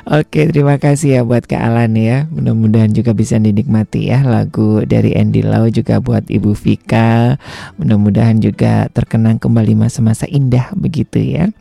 [0.08, 2.32] Oke terima kasih ya buat Kak Alan ya.
[2.32, 7.36] Mudah-mudahan juga bisa dinikmati ya Lagu dari Andy Lau juga buat Ibu Vika.
[7.76, 11.51] Mudah-mudahan juga terkenang kembali masa-masa indah begitu ya.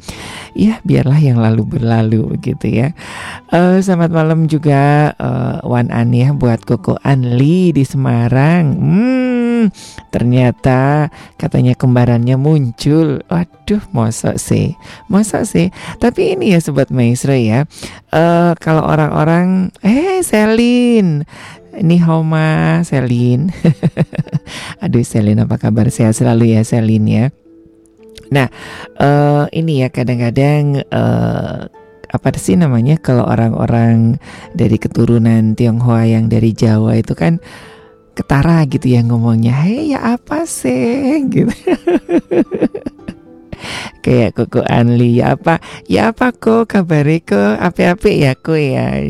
[0.55, 2.95] Ya biarlah yang lalu berlalu begitu ya.
[3.51, 8.79] Eh, Selamat malam juga eh, Wan An ya Buat Koko Anli di Semarang.
[8.79, 9.36] Hmm
[10.13, 13.21] Ternyata katanya kembarannya muncul.
[13.27, 14.77] Waduh, mosok sih,
[15.11, 15.69] mosok sih.
[15.99, 17.65] Tapi ini ya sobat maestro ya.
[18.15, 21.27] Uh, kalau orang-orang, eh Selin,
[21.77, 23.53] ini Homa Selin.
[24.85, 25.93] Aduh Selin apa kabar?
[25.93, 27.27] Sehat selalu ya Selin ya.
[28.33, 28.51] Nah,
[28.99, 31.71] uh, ini ya kadang-kadang uh,
[32.11, 34.19] apa sih namanya kalau orang-orang
[34.55, 37.43] dari keturunan Tionghoa yang dari Jawa itu kan
[38.17, 39.53] ketara gitu ya ngomongnya.
[39.53, 41.21] Hei ya apa sih?
[41.33, 41.53] Gitu.
[44.05, 45.59] Kayak koko Anli ya apa
[45.91, 49.03] ya apa kok kabar kok apa-apa ya kok ya?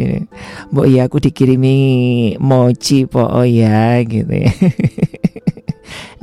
[0.72, 1.76] Bu ya aku dikirimi
[2.40, 4.52] mochi po oh ya gitu ya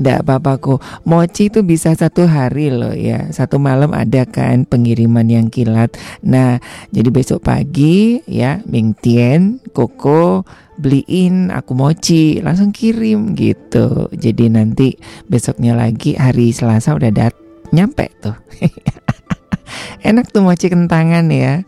[0.02, 3.30] Apa-apa kok Mochi itu bisa satu hari loh ya.
[3.30, 5.94] Satu malam ada kan pengiriman yang kilat.
[6.26, 6.58] Nah
[6.90, 14.10] jadi besok pagi ya Ming Tien, Koko beliin aku mochi langsung kirim gitu.
[14.10, 14.98] Jadi nanti
[15.30, 17.34] besoknya lagi hari Selasa udah dat
[17.70, 18.36] nyampe tuh.
[20.08, 21.64] Enak tuh mochi kentangan ya.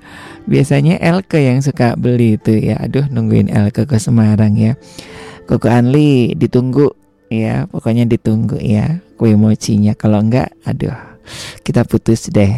[0.46, 2.82] Biasanya Elke yang suka beli itu ya.
[2.82, 4.78] Aduh nungguin Elke ke Semarang ya.
[5.46, 10.94] Koko Anli ditunggu ya pokoknya ditunggu ya kue mochinya kalau enggak aduh
[11.66, 12.54] kita putus deh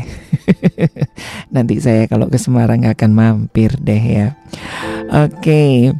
[1.55, 4.27] nanti saya kalau ke Semarang akan mampir deh ya
[5.07, 5.95] oke okay.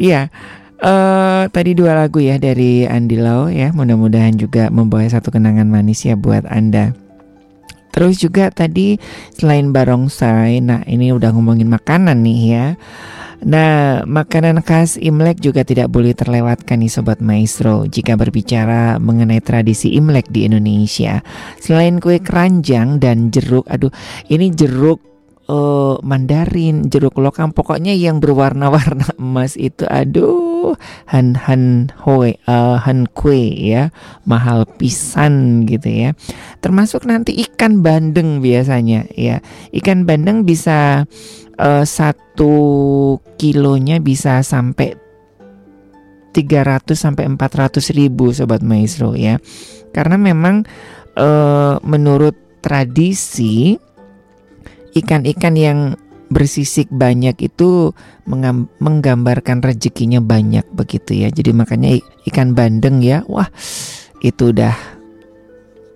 [0.00, 0.32] Iya,
[0.80, 3.68] uh, tadi dua lagu ya dari Andi Lau ya.
[3.68, 6.96] Mudah-mudahan juga membawa satu kenangan manis ya buat Anda.
[7.92, 8.96] Terus juga tadi
[9.36, 12.66] selain barongsai, nah ini udah ngomongin makanan nih ya.
[13.40, 19.96] Nah, makanan khas Imlek juga tidak boleh terlewatkan nih Sobat Maestro jika berbicara mengenai tradisi
[19.96, 21.24] Imlek di Indonesia.
[21.56, 23.88] Selain kue keranjang dan jeruk, aduh
[24.28, 25.00] ini jeruk
[25.50, 30.76] uh, mandarin, jeruk lokam, pokoknya yang berwarna-warna emas itu aduh
[31.10, 33.90] han han hoe uh, han kue ya,
[34.28, 36.10] mahal pisan gitu ya.
[36.62, 39.42] Termasuk nanti ikan bandeng biasanya ya.
[39.74, 41.08] Ikan bandeng bisa
[41.60, 42.54] uh, satu
[43.36, 44.96] kilonya bisa sampai
[46.32, 49.36] 300 sampai 400 ribu sobat maestro ya.
[49.92, 50.64] Karena memang
[51.18, 52.34] uh, menurut
[52.64, 53.76] tradisi
[54.94, 55.78] ikan-ikan yang
[56.30, 57.90] bersisik banyak itu
[58.78, 61.28] menggambarkan rezekinya banyak begitu ya.
[61.28, 61.98] Jadi makanya
[62.30, 63.50] ikan bandeng ya, wah
[64.22, 64.99] itu udah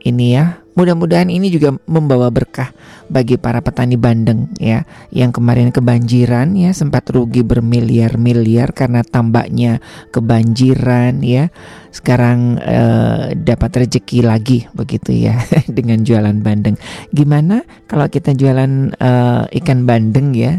[0.04, 2.74] ini ya Mudah-mudahan ini juga membawa berkah
[3.06, 4.82] bagi para petani bandeng ya
[5.14, 9.78] yang kemarin kebanjiran ya sempat rugi bermiliar-miliar karena tambaknya
[10.10, 11.54] kebanjiran ya.
[11.94, 15.38] Sekarang eh, dapat rezeki lagi begitu ya
[15.78, 16.74] dengan jualan bandeng.
[17.14, 20.58] Gimana kalau kita jualan eh, ikan bandeng ya?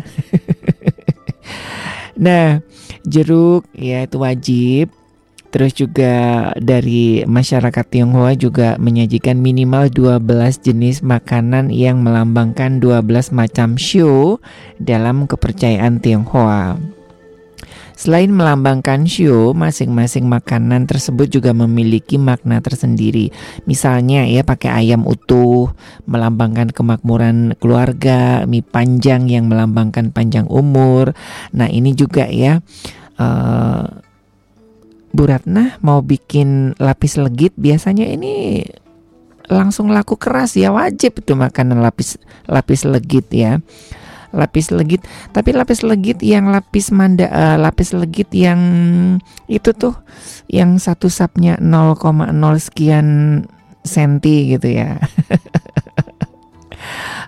[2.24, 2.64] nah,
[3.04, 4.96] jeruk ya itu wajib
[5.56, 10.20] Terus juga dari masyarakat Tionghoa juga menyajikan minimal 12
[10.60, 14.44] jenis makanan yang melambangkan 12 macam show
[14.84, 16.76] dalam kepercayaan Tionghoa.
[17.96, 23.32] Selain melambangkan show, masing-masing makanan tersebut juga memiliki makna tersendiri.
[23.64, 25.72] Misalnya ya pakai ayam utuh,
[26.04, 31.16] melambangkan kemakmuran keluarga, mie panjang yang melambangkan panjang umur.
[31.56, 32.60] Nah ini juga ya
[33.16, 34.04] uh,
[35.16, 38.68] Bu Ratna mau bikin lapis legit biasanya ini
[39.48, 42.20] langsung laku keras ya wajib itu makanan lapis
[42.52, 43.64] lapis legit ya.
[44.36, 45.00] Lapis legit
[45.32, 48.60] tapi lapis legit yang lapis manda uh, lapis legit yang
[49.48, 49.96] itu tuh
[50.52, 53.08] yang satu sapnya 0,0 sekian
[53.88, 55.00] senti gitu ya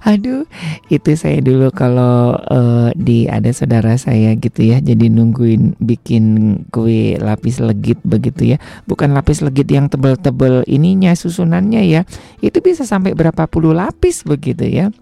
[0.08, 0.48] Aduh,
[0.88, 6.24] itu saya dulu kalau uh, di ada saudara saya gitu ya, jadi nungguin bikin
[6.72, 8.58] kue lapis legit begitu ya.
[8.88, 12.02] Bukan lapis legit yang tebel-tebel ininya susunannya ya.
[12.40, 14.96] Itu bisa sampai berapa puluh lapis begitu ya.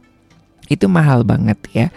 [0.72, 1.88] Itu mahal banget ya.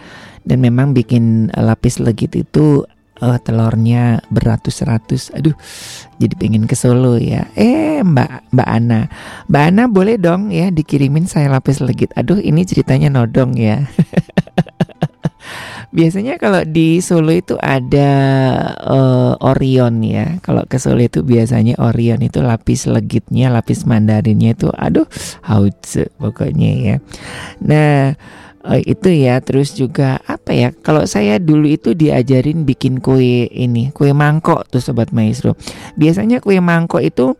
[0.45, 2.88] Dan memang bikin lapis legit itu
[3.21, 5.31] uh, telurnya beratus-ratus.
[5.35, 5.55] Aduh,
[6.19, 7.47] jadi pengen ke Solo ya.
[7.55, 9.11] Eh, Mbak Mbak Ana,
[9.47, 12.11] Mbak Ana boleh dong ya dikirimin saya lapis legit.
[12.15, 13.85] Aduh, ini ceritanya nodong ya.
[15.89, 18.11] Biasanya kalau di Solo itu ada
[18.77, 20.37] uh, Orion ya.
[20.45, 25.09] Kalau ke Solo itu biasanya Orion itu lapis legitnya, lapis mandarinnya itu aduh,
[25.41, 26.95] haus pokoknya ya.
[27.65, 28.13] Nah,
[28.65, 29.39] uh, itu ya.
[29.43, 34.81] Terus juga apa ya kalau saya dulu itu diajarin bikin kue ini kue mangkok tuh
[34.83, 35.55] sobat maestro.
[35.99, 37.35] Biasanya kue mangkok itu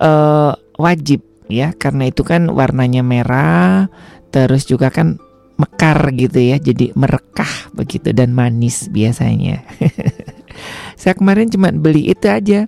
[0.00, 3.92] uh, wajib ya karena itu kan warnanya merah
[4.32, 5.20] terus juga kan
[5.54, 9.62] mekar gitu ya jadi merekah begitu dan manis biasanya.
[11.00, 12.66] Saya kemarin cuma beli itu aja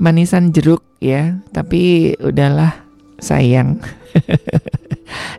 [0.00, 2.88] manisan jeruk ya, tapi udahlah
[3.20, 3.78] sayang.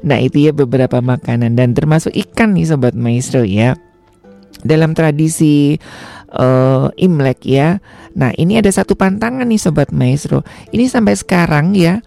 [0.06, 3.76] nah itu ya beberapa makanan dan termasuk ikan nih sobat maestro ya.
[4.62, 5.74] Dalam tradisi
[6.38, 7.82] uh, Imlek ya.
[8.14, 10.46] Nah ini ada satu pantangan nih sobat maestro.
[10.70, 12.04] Ini sampai sekarang ya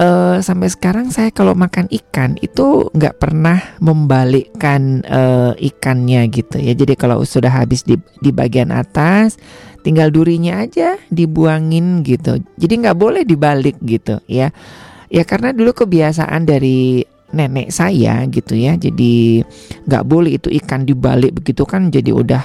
[0.00, 6.72] uh, sampai sekarang saya kalau makan ikan itu nggak pernah membalikkan uh, ikannya gitu ya.
[6.74, 9.38] Jadi kalau sudah habis di di bagian atas,
[9.86, 12.40] tinggal durinya aja dibuangin gitu.
[12.58, 14.50] Jadi nggak boleh dibalik gitu ya.
[15.12, 17.04] Ya karena dulu kebiasaan dari
[17.34, 18.78] nenek saya gitu ya.
[18.78, 19.42] Jadi
[19.84, 22.44] nggak boleh itu ikan dibalik begitu kan jadi udah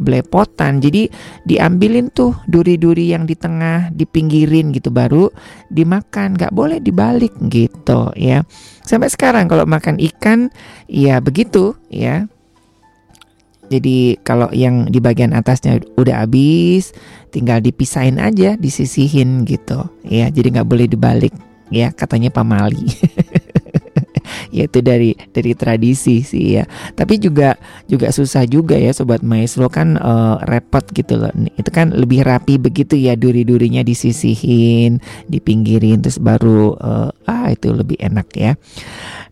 [0.00, 0.80] belepotan.
[0.80, 1.12] Jadi
[1.44, 5.28] diambilin tuh duri-duri yang di tengah, dipinggirin gitu baru
[5.68, 6.40] dimakan.
[6.40, 8.42] Gak boleh dibalik gitu ya.
[8.80, 10.48] Sampai sekarang kalau makan ikan
[10.88, 12.24] ya begitu ya.
[13.70, 16.90] Jadi kalau yang di bagian atasnya udah habis,
[17.30, 19.86] tinggal dipisahin aja, disisihin gitu.
[20.02, 21.30] Ya, jadi nggak boleh dibalik
[21.72, 22.86] ya katanya pamali.
[24.50, 26.64] yaitu dari dari tradisi sih ya.
[26.94, 27.56] Tapi juga
[27.86, 31.32] juga susah juga ya sobat maestro kan uh, repot gitu loh.
[31.54, 34.98] Itu kan lebih rapi begitu ya duri-durinya disisihin,
[35.30, 38.52] dipinggirin terus baru uh, ah itu lebih enak ya.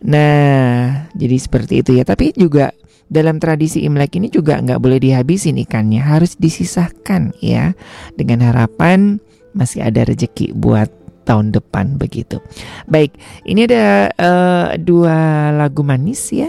[0.07, 2.07] Nah, jadi seperti itu ya.
[2.07, 2.71] Tapi juga
[3.09, 7.73] dalam tradisi Imlek ini juga nggak boleh dihabisin ikannya, harus disisahkan ya,
[8.15, 9.19] dengan harapan
[9.57, 10.93] masih ada rezeki buat
[11.29, 12.41] tahun depan begitu.
[12.89, 13.13] Baik,
[13.45, 16.49] ini ada uh, dua lagu manis ya.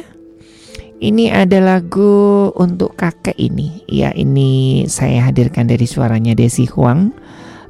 [0.99, 3.83] Ini ada lagu untuk kakek ini.
[3.87, 7.15] Ya, ini saya hadirkan dari suaranya Desi Huang.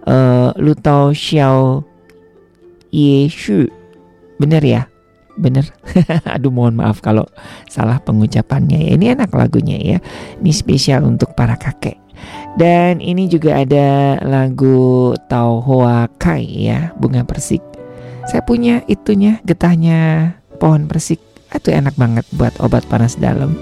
[0.06, 1.86] Uh, Lu Tao Xiao
[2.90, 3.70] Ye Shu.
[4.42, 4.90] Bener ya?
[5.38, 5.70] Bener.
[6.34, 7.30] Aduh mohon maaf kalau
[7.70, 8.92] salah pengucapannya ya.
[8.98, 9.98] Ini enak lagunya ya.
[10.42, 12.09] Ini spesial untuk para kakek.
[12.60, 17.64] Dan ini juga ada lagu Tau Hoa Kai ya, bunga persik.
[18.28, 21.24] Saya punya itunya, getahnya pohon persik.
[21.56, 23.56] Itu enak banget buat obat panas dalam.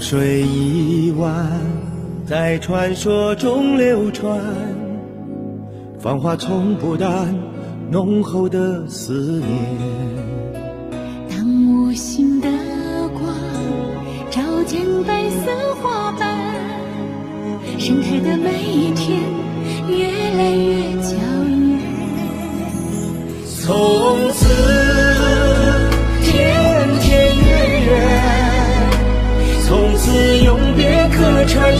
[0.00, 1.46] 水一湾
[2.26, 4.40] 在传说中流传，
[6.00, 7.34] 繁华从不淡
[7.90, 9.50] 浓厚的思念，
[11.28, 12.48] 当无心的
[13.10, 13.34] 光
[14.30, 15.52] 照见白色
[15.82, 16.38] 花瓣，
[17.78, 19.20] 盛开的每一天
[19.88, 20.06] 越
[20.38, 21.14] 来越娇
[21.46, 21.78] 艳，
[23.44, 24.89] 从此。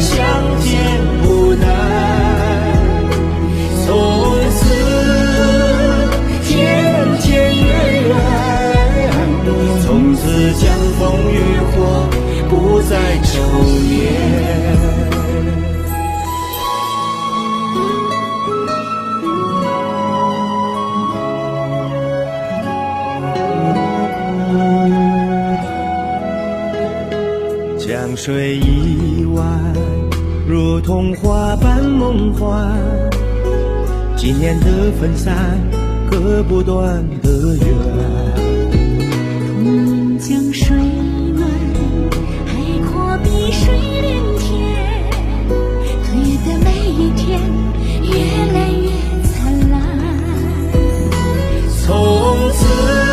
[0.01, 0.17] 相
[0.61, 0.71] 见
[1.23, 1.65] 无奈，
[3.87, 3.89] 从
[4.51, 4.61] 此
[6.49, 6.51] 渐
[7.21, 7.29] 渐
[8.09, 8.11] 远。
[9.83, 10.21] 从此
[10.55, 10.63] 江
[10.99, 11.01] 风
[11.33, 11.35] 雨
[11.71, 11.75] 火
[12.49, 12.91] 不再
[13.25, 13.29] 愁
[13.89, 13.91] 念。
[27.79, 29.10] 江水一。
[30.81, 32.75] 童话般梦幻，
[34.17, 35.59] 几年的分散，
[36.11, 37.67] 割不断的缘。
[40.19, 40.77] 江水
[41.35, 41.49] 暖，
[42.91, 43.17] 阔
[43.53, 44.49] 水连天，
[46.03, 47.41] 岁月的每一天
[48.03, 48.11] 越
[48.53, 48.89] 来越
[49.23, 49.31] 灿
[49.71, 49.75] 烂。
[51.87, 51.89] 从
[52.53, 53.10] 此。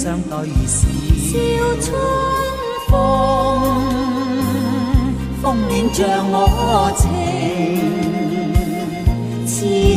[0.00, 0.86] 相對笑。
[1.80, 1.90] 春
[2.88, 2.94] 风，
[5.42, 5.98] 风暖着
[6.30, 6.34] 我
[6.96, 7.02] 情，
[9.44, 9.50] 痴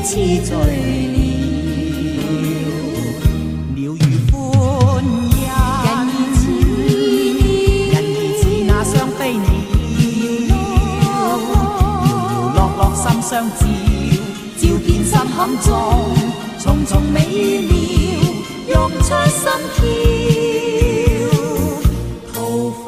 [0.04, 0.10] 痴
[0.42, 0.50] 醉
[1.14, 1.16] 了。
[3.76, 4.02] 鳥語
[4.32, 4.34] 歡
[5.30, 5.40] 欣，
[5.86, 6.42] 人儿似
[7.92, 9.40] 人兒似那雙飛鳥，
[12.56, 13.62] 樂樂心相照，
[14.58, 15.70] 照见心坎中，
[16.58, 17.16] 重重美
[17.70, 17.72] 妙，
[18.74, 19.44] 用出心
[19.76, 19.80] 跳。
[22.34, 22.36] 桃
[22.84, 22.86] 花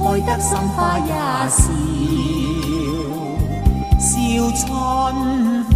[0.00, 1.12] 开，开得心花也
[1.48, 1.62] 笑，
[4.00, 4.08] 笑
[4.56, 4.68] 春
[5.70, 5.74] 風，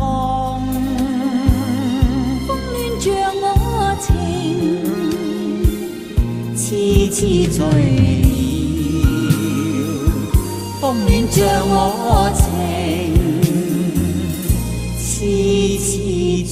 [2.47, 3.07] 風戀像
[3.41, 3.45] 我
[4.01, 4.09] 情，
[6.57, 6.59] 痴
[7.11, 7.17] 痴
[7.51, 7.59] 醉
[8.23, 8.27] 了，
[10.81, 11.37] 風戀像
[11.69, 11.77] 我，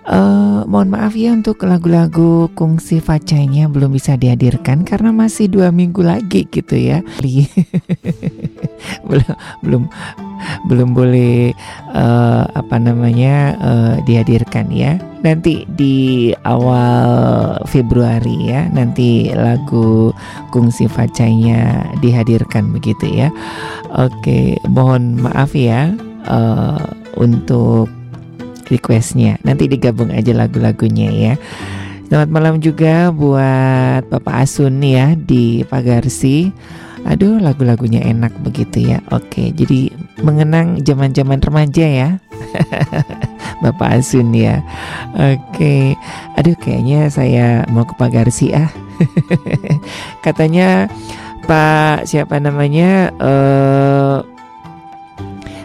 [0.09, 6.01] Eh, Mohon maaf ya untuk lagu-lagu Kungsi Facanya belum bisa dihadirkan Karena masih dua minggu
[6.01, 7.05] lagi gitu ya.
[9.05, 9.82] Belum belum
[10.72, 11.52] belum boleh
[11.93, 14.97] eh, apa namanya eh, dihadirkan ya.
[15.20, 20.16] Nanti di awal Februari ya nanti lagu
[20.48, 23.28] Kungsi Facanya dihadirkan begitu ya.
[23.93, 25.93] Oke mohon maaf ya
[26.24, 26.85] eh,
[27.20, 27.99] untuk
[28.70, 29.36] requestnya.
[29.42, 31.34] Nanti digabung aja lagu-lagunya ya.
[32.06, 36.51] Selamat malam juga buat Bapak Asun ya di Pagarsi.
[37.06, 38.98] Aduh lagu-lagunya enak begitu ya.
[39.10, 39.90] Oke jadi
[40.22, 42.09] mengenang zaman-zaman remaja ya.
[43.62, 44.62] Bapak Asun ya.
[45.14, 45.94] Oke.
[46.38, 48.70] Aduh kayaknya saya mau ke Pagarsi ah.
[50.24, 50.90] Katanya
[51.47, 53.14] Pak siapa namanya?
[53.18, 54.40] Eh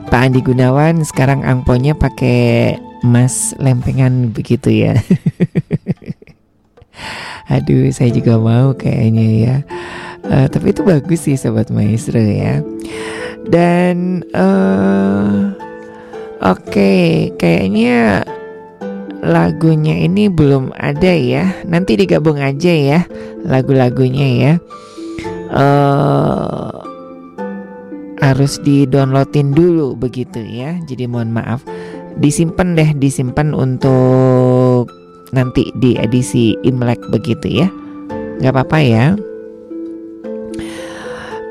[0.05, 4.97] Pak Andi Gunawan sekarang angponya pakai emas lempengan begitu ya
[7.45, 9.55] Aduh, saya juga mau kayaknya ya.
[10.25, 12.65] Eh, tapi itu bagus sih sobat maestro ya.
[13.45, 15.53] Dan eh
[16.41, 16.93] oke,
[17.37, 18.25] kayaknya
[19.21, 21.53] lagunya ini belum ada ya.
[21.69, 22.99] Nanti digabung aja ya
[23.45, 24.53] lagu-lagunya ya.
[25.53, 26.73] Eh
[28.25, 30.81] harus di-downloadin dulu begitu ya.
[30.89, 31.61] Jadi mohon maaf.
[32.15, 34.87] Disimpan deh, disimpan untuk
[35.35, 37.67] nanti di edisi Imlek begitu ya.
[38.35, 39.05] nggak apa-apa ya.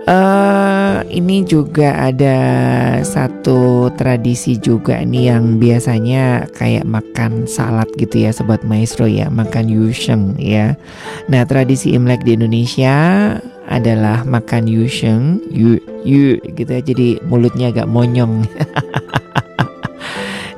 [0.05, 2.37] eh ini juga ada
[3.01, 9.65] satu tradisi juga nih yang biasanya kayak makan salad gitu ya sobat maestro ya, makan
[9.69, 10.77] yusheng ya.
[11.33, 12.97] Nah, tradisi Imlek di Indonesia
[13.65, 16.83] adalah makan yusheng, yu yu gitu ya.
[16.85, 18.45] Jadi mulutnya agak monyong.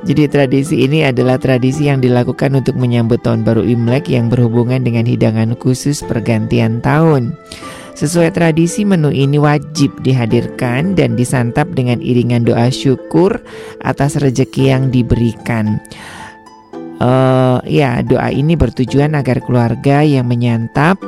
[0.07, 5.03] Jadi tradisi ini adalah tradisi yang dilakukan untuk menyambut tahun baru Imlek yang berhubungan dengan
[5.03, 7.35] hidangan khusus pergantian tahun.
[7.91, 13.35] Sesuai tradisi menu ini wajib dihadirkan dan disantap dengan iringan doa syukur
[13.83, 15.75] atas rejeki yang diberikan.
[17.03, 21.03] Eh ya, doa ini bertujuan agar keluarga yang menyantap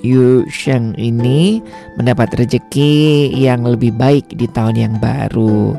[0.00, 1.60] Yu Sheng ini
[1.94, 5.76] mendapat rejeki yang lebih baik di tahun yang baru.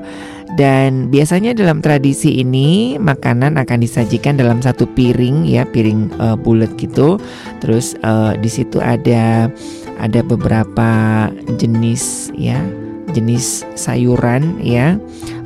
[0.59, 6.75] Dan biasanya dalam tradisi ini makanan akan disajikan dalam satu piring ya, piring eh, bulat
[6.75, 7.15] gitu.
[7.63, 9.47] Terus eh, di situ ada
[10.01, 10.89] ada beberapa
[11.55, 12.59] jenis ya,
[13.15, 14.99] jenis sayuran ya.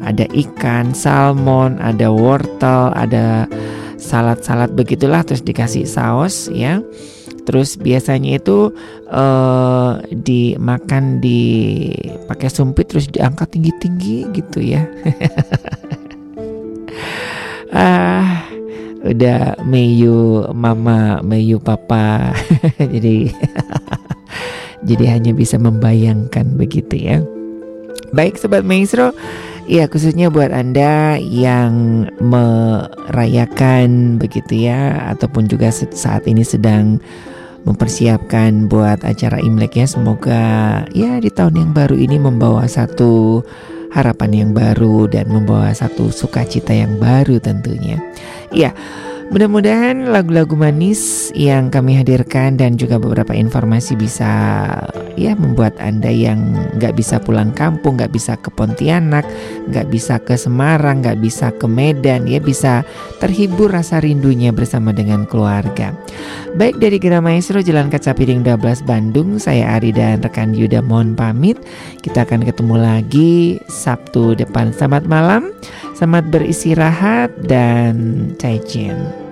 [0.06, 3.50] Ada ikan, salmon, ada wortel, ada
[3.98, 6.82] salad-salad begitulah terus dikasih saus ya.
[7.46, 8.74] Terus biasanya itu
[9.06, 11.42] eh dimakan di
[12.26, 14.84] pakai sumpit terus diangkat tinggi-tinggi gitu ya.
[17.76, 18.50] ah,
[19.06, 22.34] udah Meyu mama, Meyu papa.
[22.94, 23.30] jadi
[24.90, 27.22] jadi hanya bisa membayangkan begitu ya.
[28.14, 29.12] Baik sobat maestro,
[29.70, 37.02] ya khususnya buat Anda yang merayakan begitu ya ataupun juga saat ini sedang
[37.66, 40.44] mempersiapkan buat acara Imlek ya semoga
[40.94, 43.42] ya di tahun yang baru ini membawa satu
[43.90, 47.98] harapan yang baru dan membawa satu sukacita yang baru tentunya.
[48.52, 48.76] Iya,
[49.34, 54.30] Mudah-mudahan lagu-lagu manis yang kami hadirkan dan juga beberapa informasi bisa
[55.18, 59.26] ya membuat Anda yang nggak bisa pulang kampung, nggak bisa ke Pontianak,
[59.66, 62.86] nggak bisa ke Semarang, nggak bisa ke Medan, ya bisa
[63.18, 65.90] terhibur rasa rindunya bersama dengan keluarga.
[66.54, 71.18] Baik dari Gera Maestro Jalan Kaca Piring 12 Bandung, saya Ari dan rekan Yuda mohon
[71.18, 71.58] pamit.
[72.06, 74.70] Kita akan ketemu lagi Sabtu depan.
[74.70, 75.50] Selamat malam,
[75.96, 77.96] selamat beristirahat dan
[78.36, 79.25] cai cien.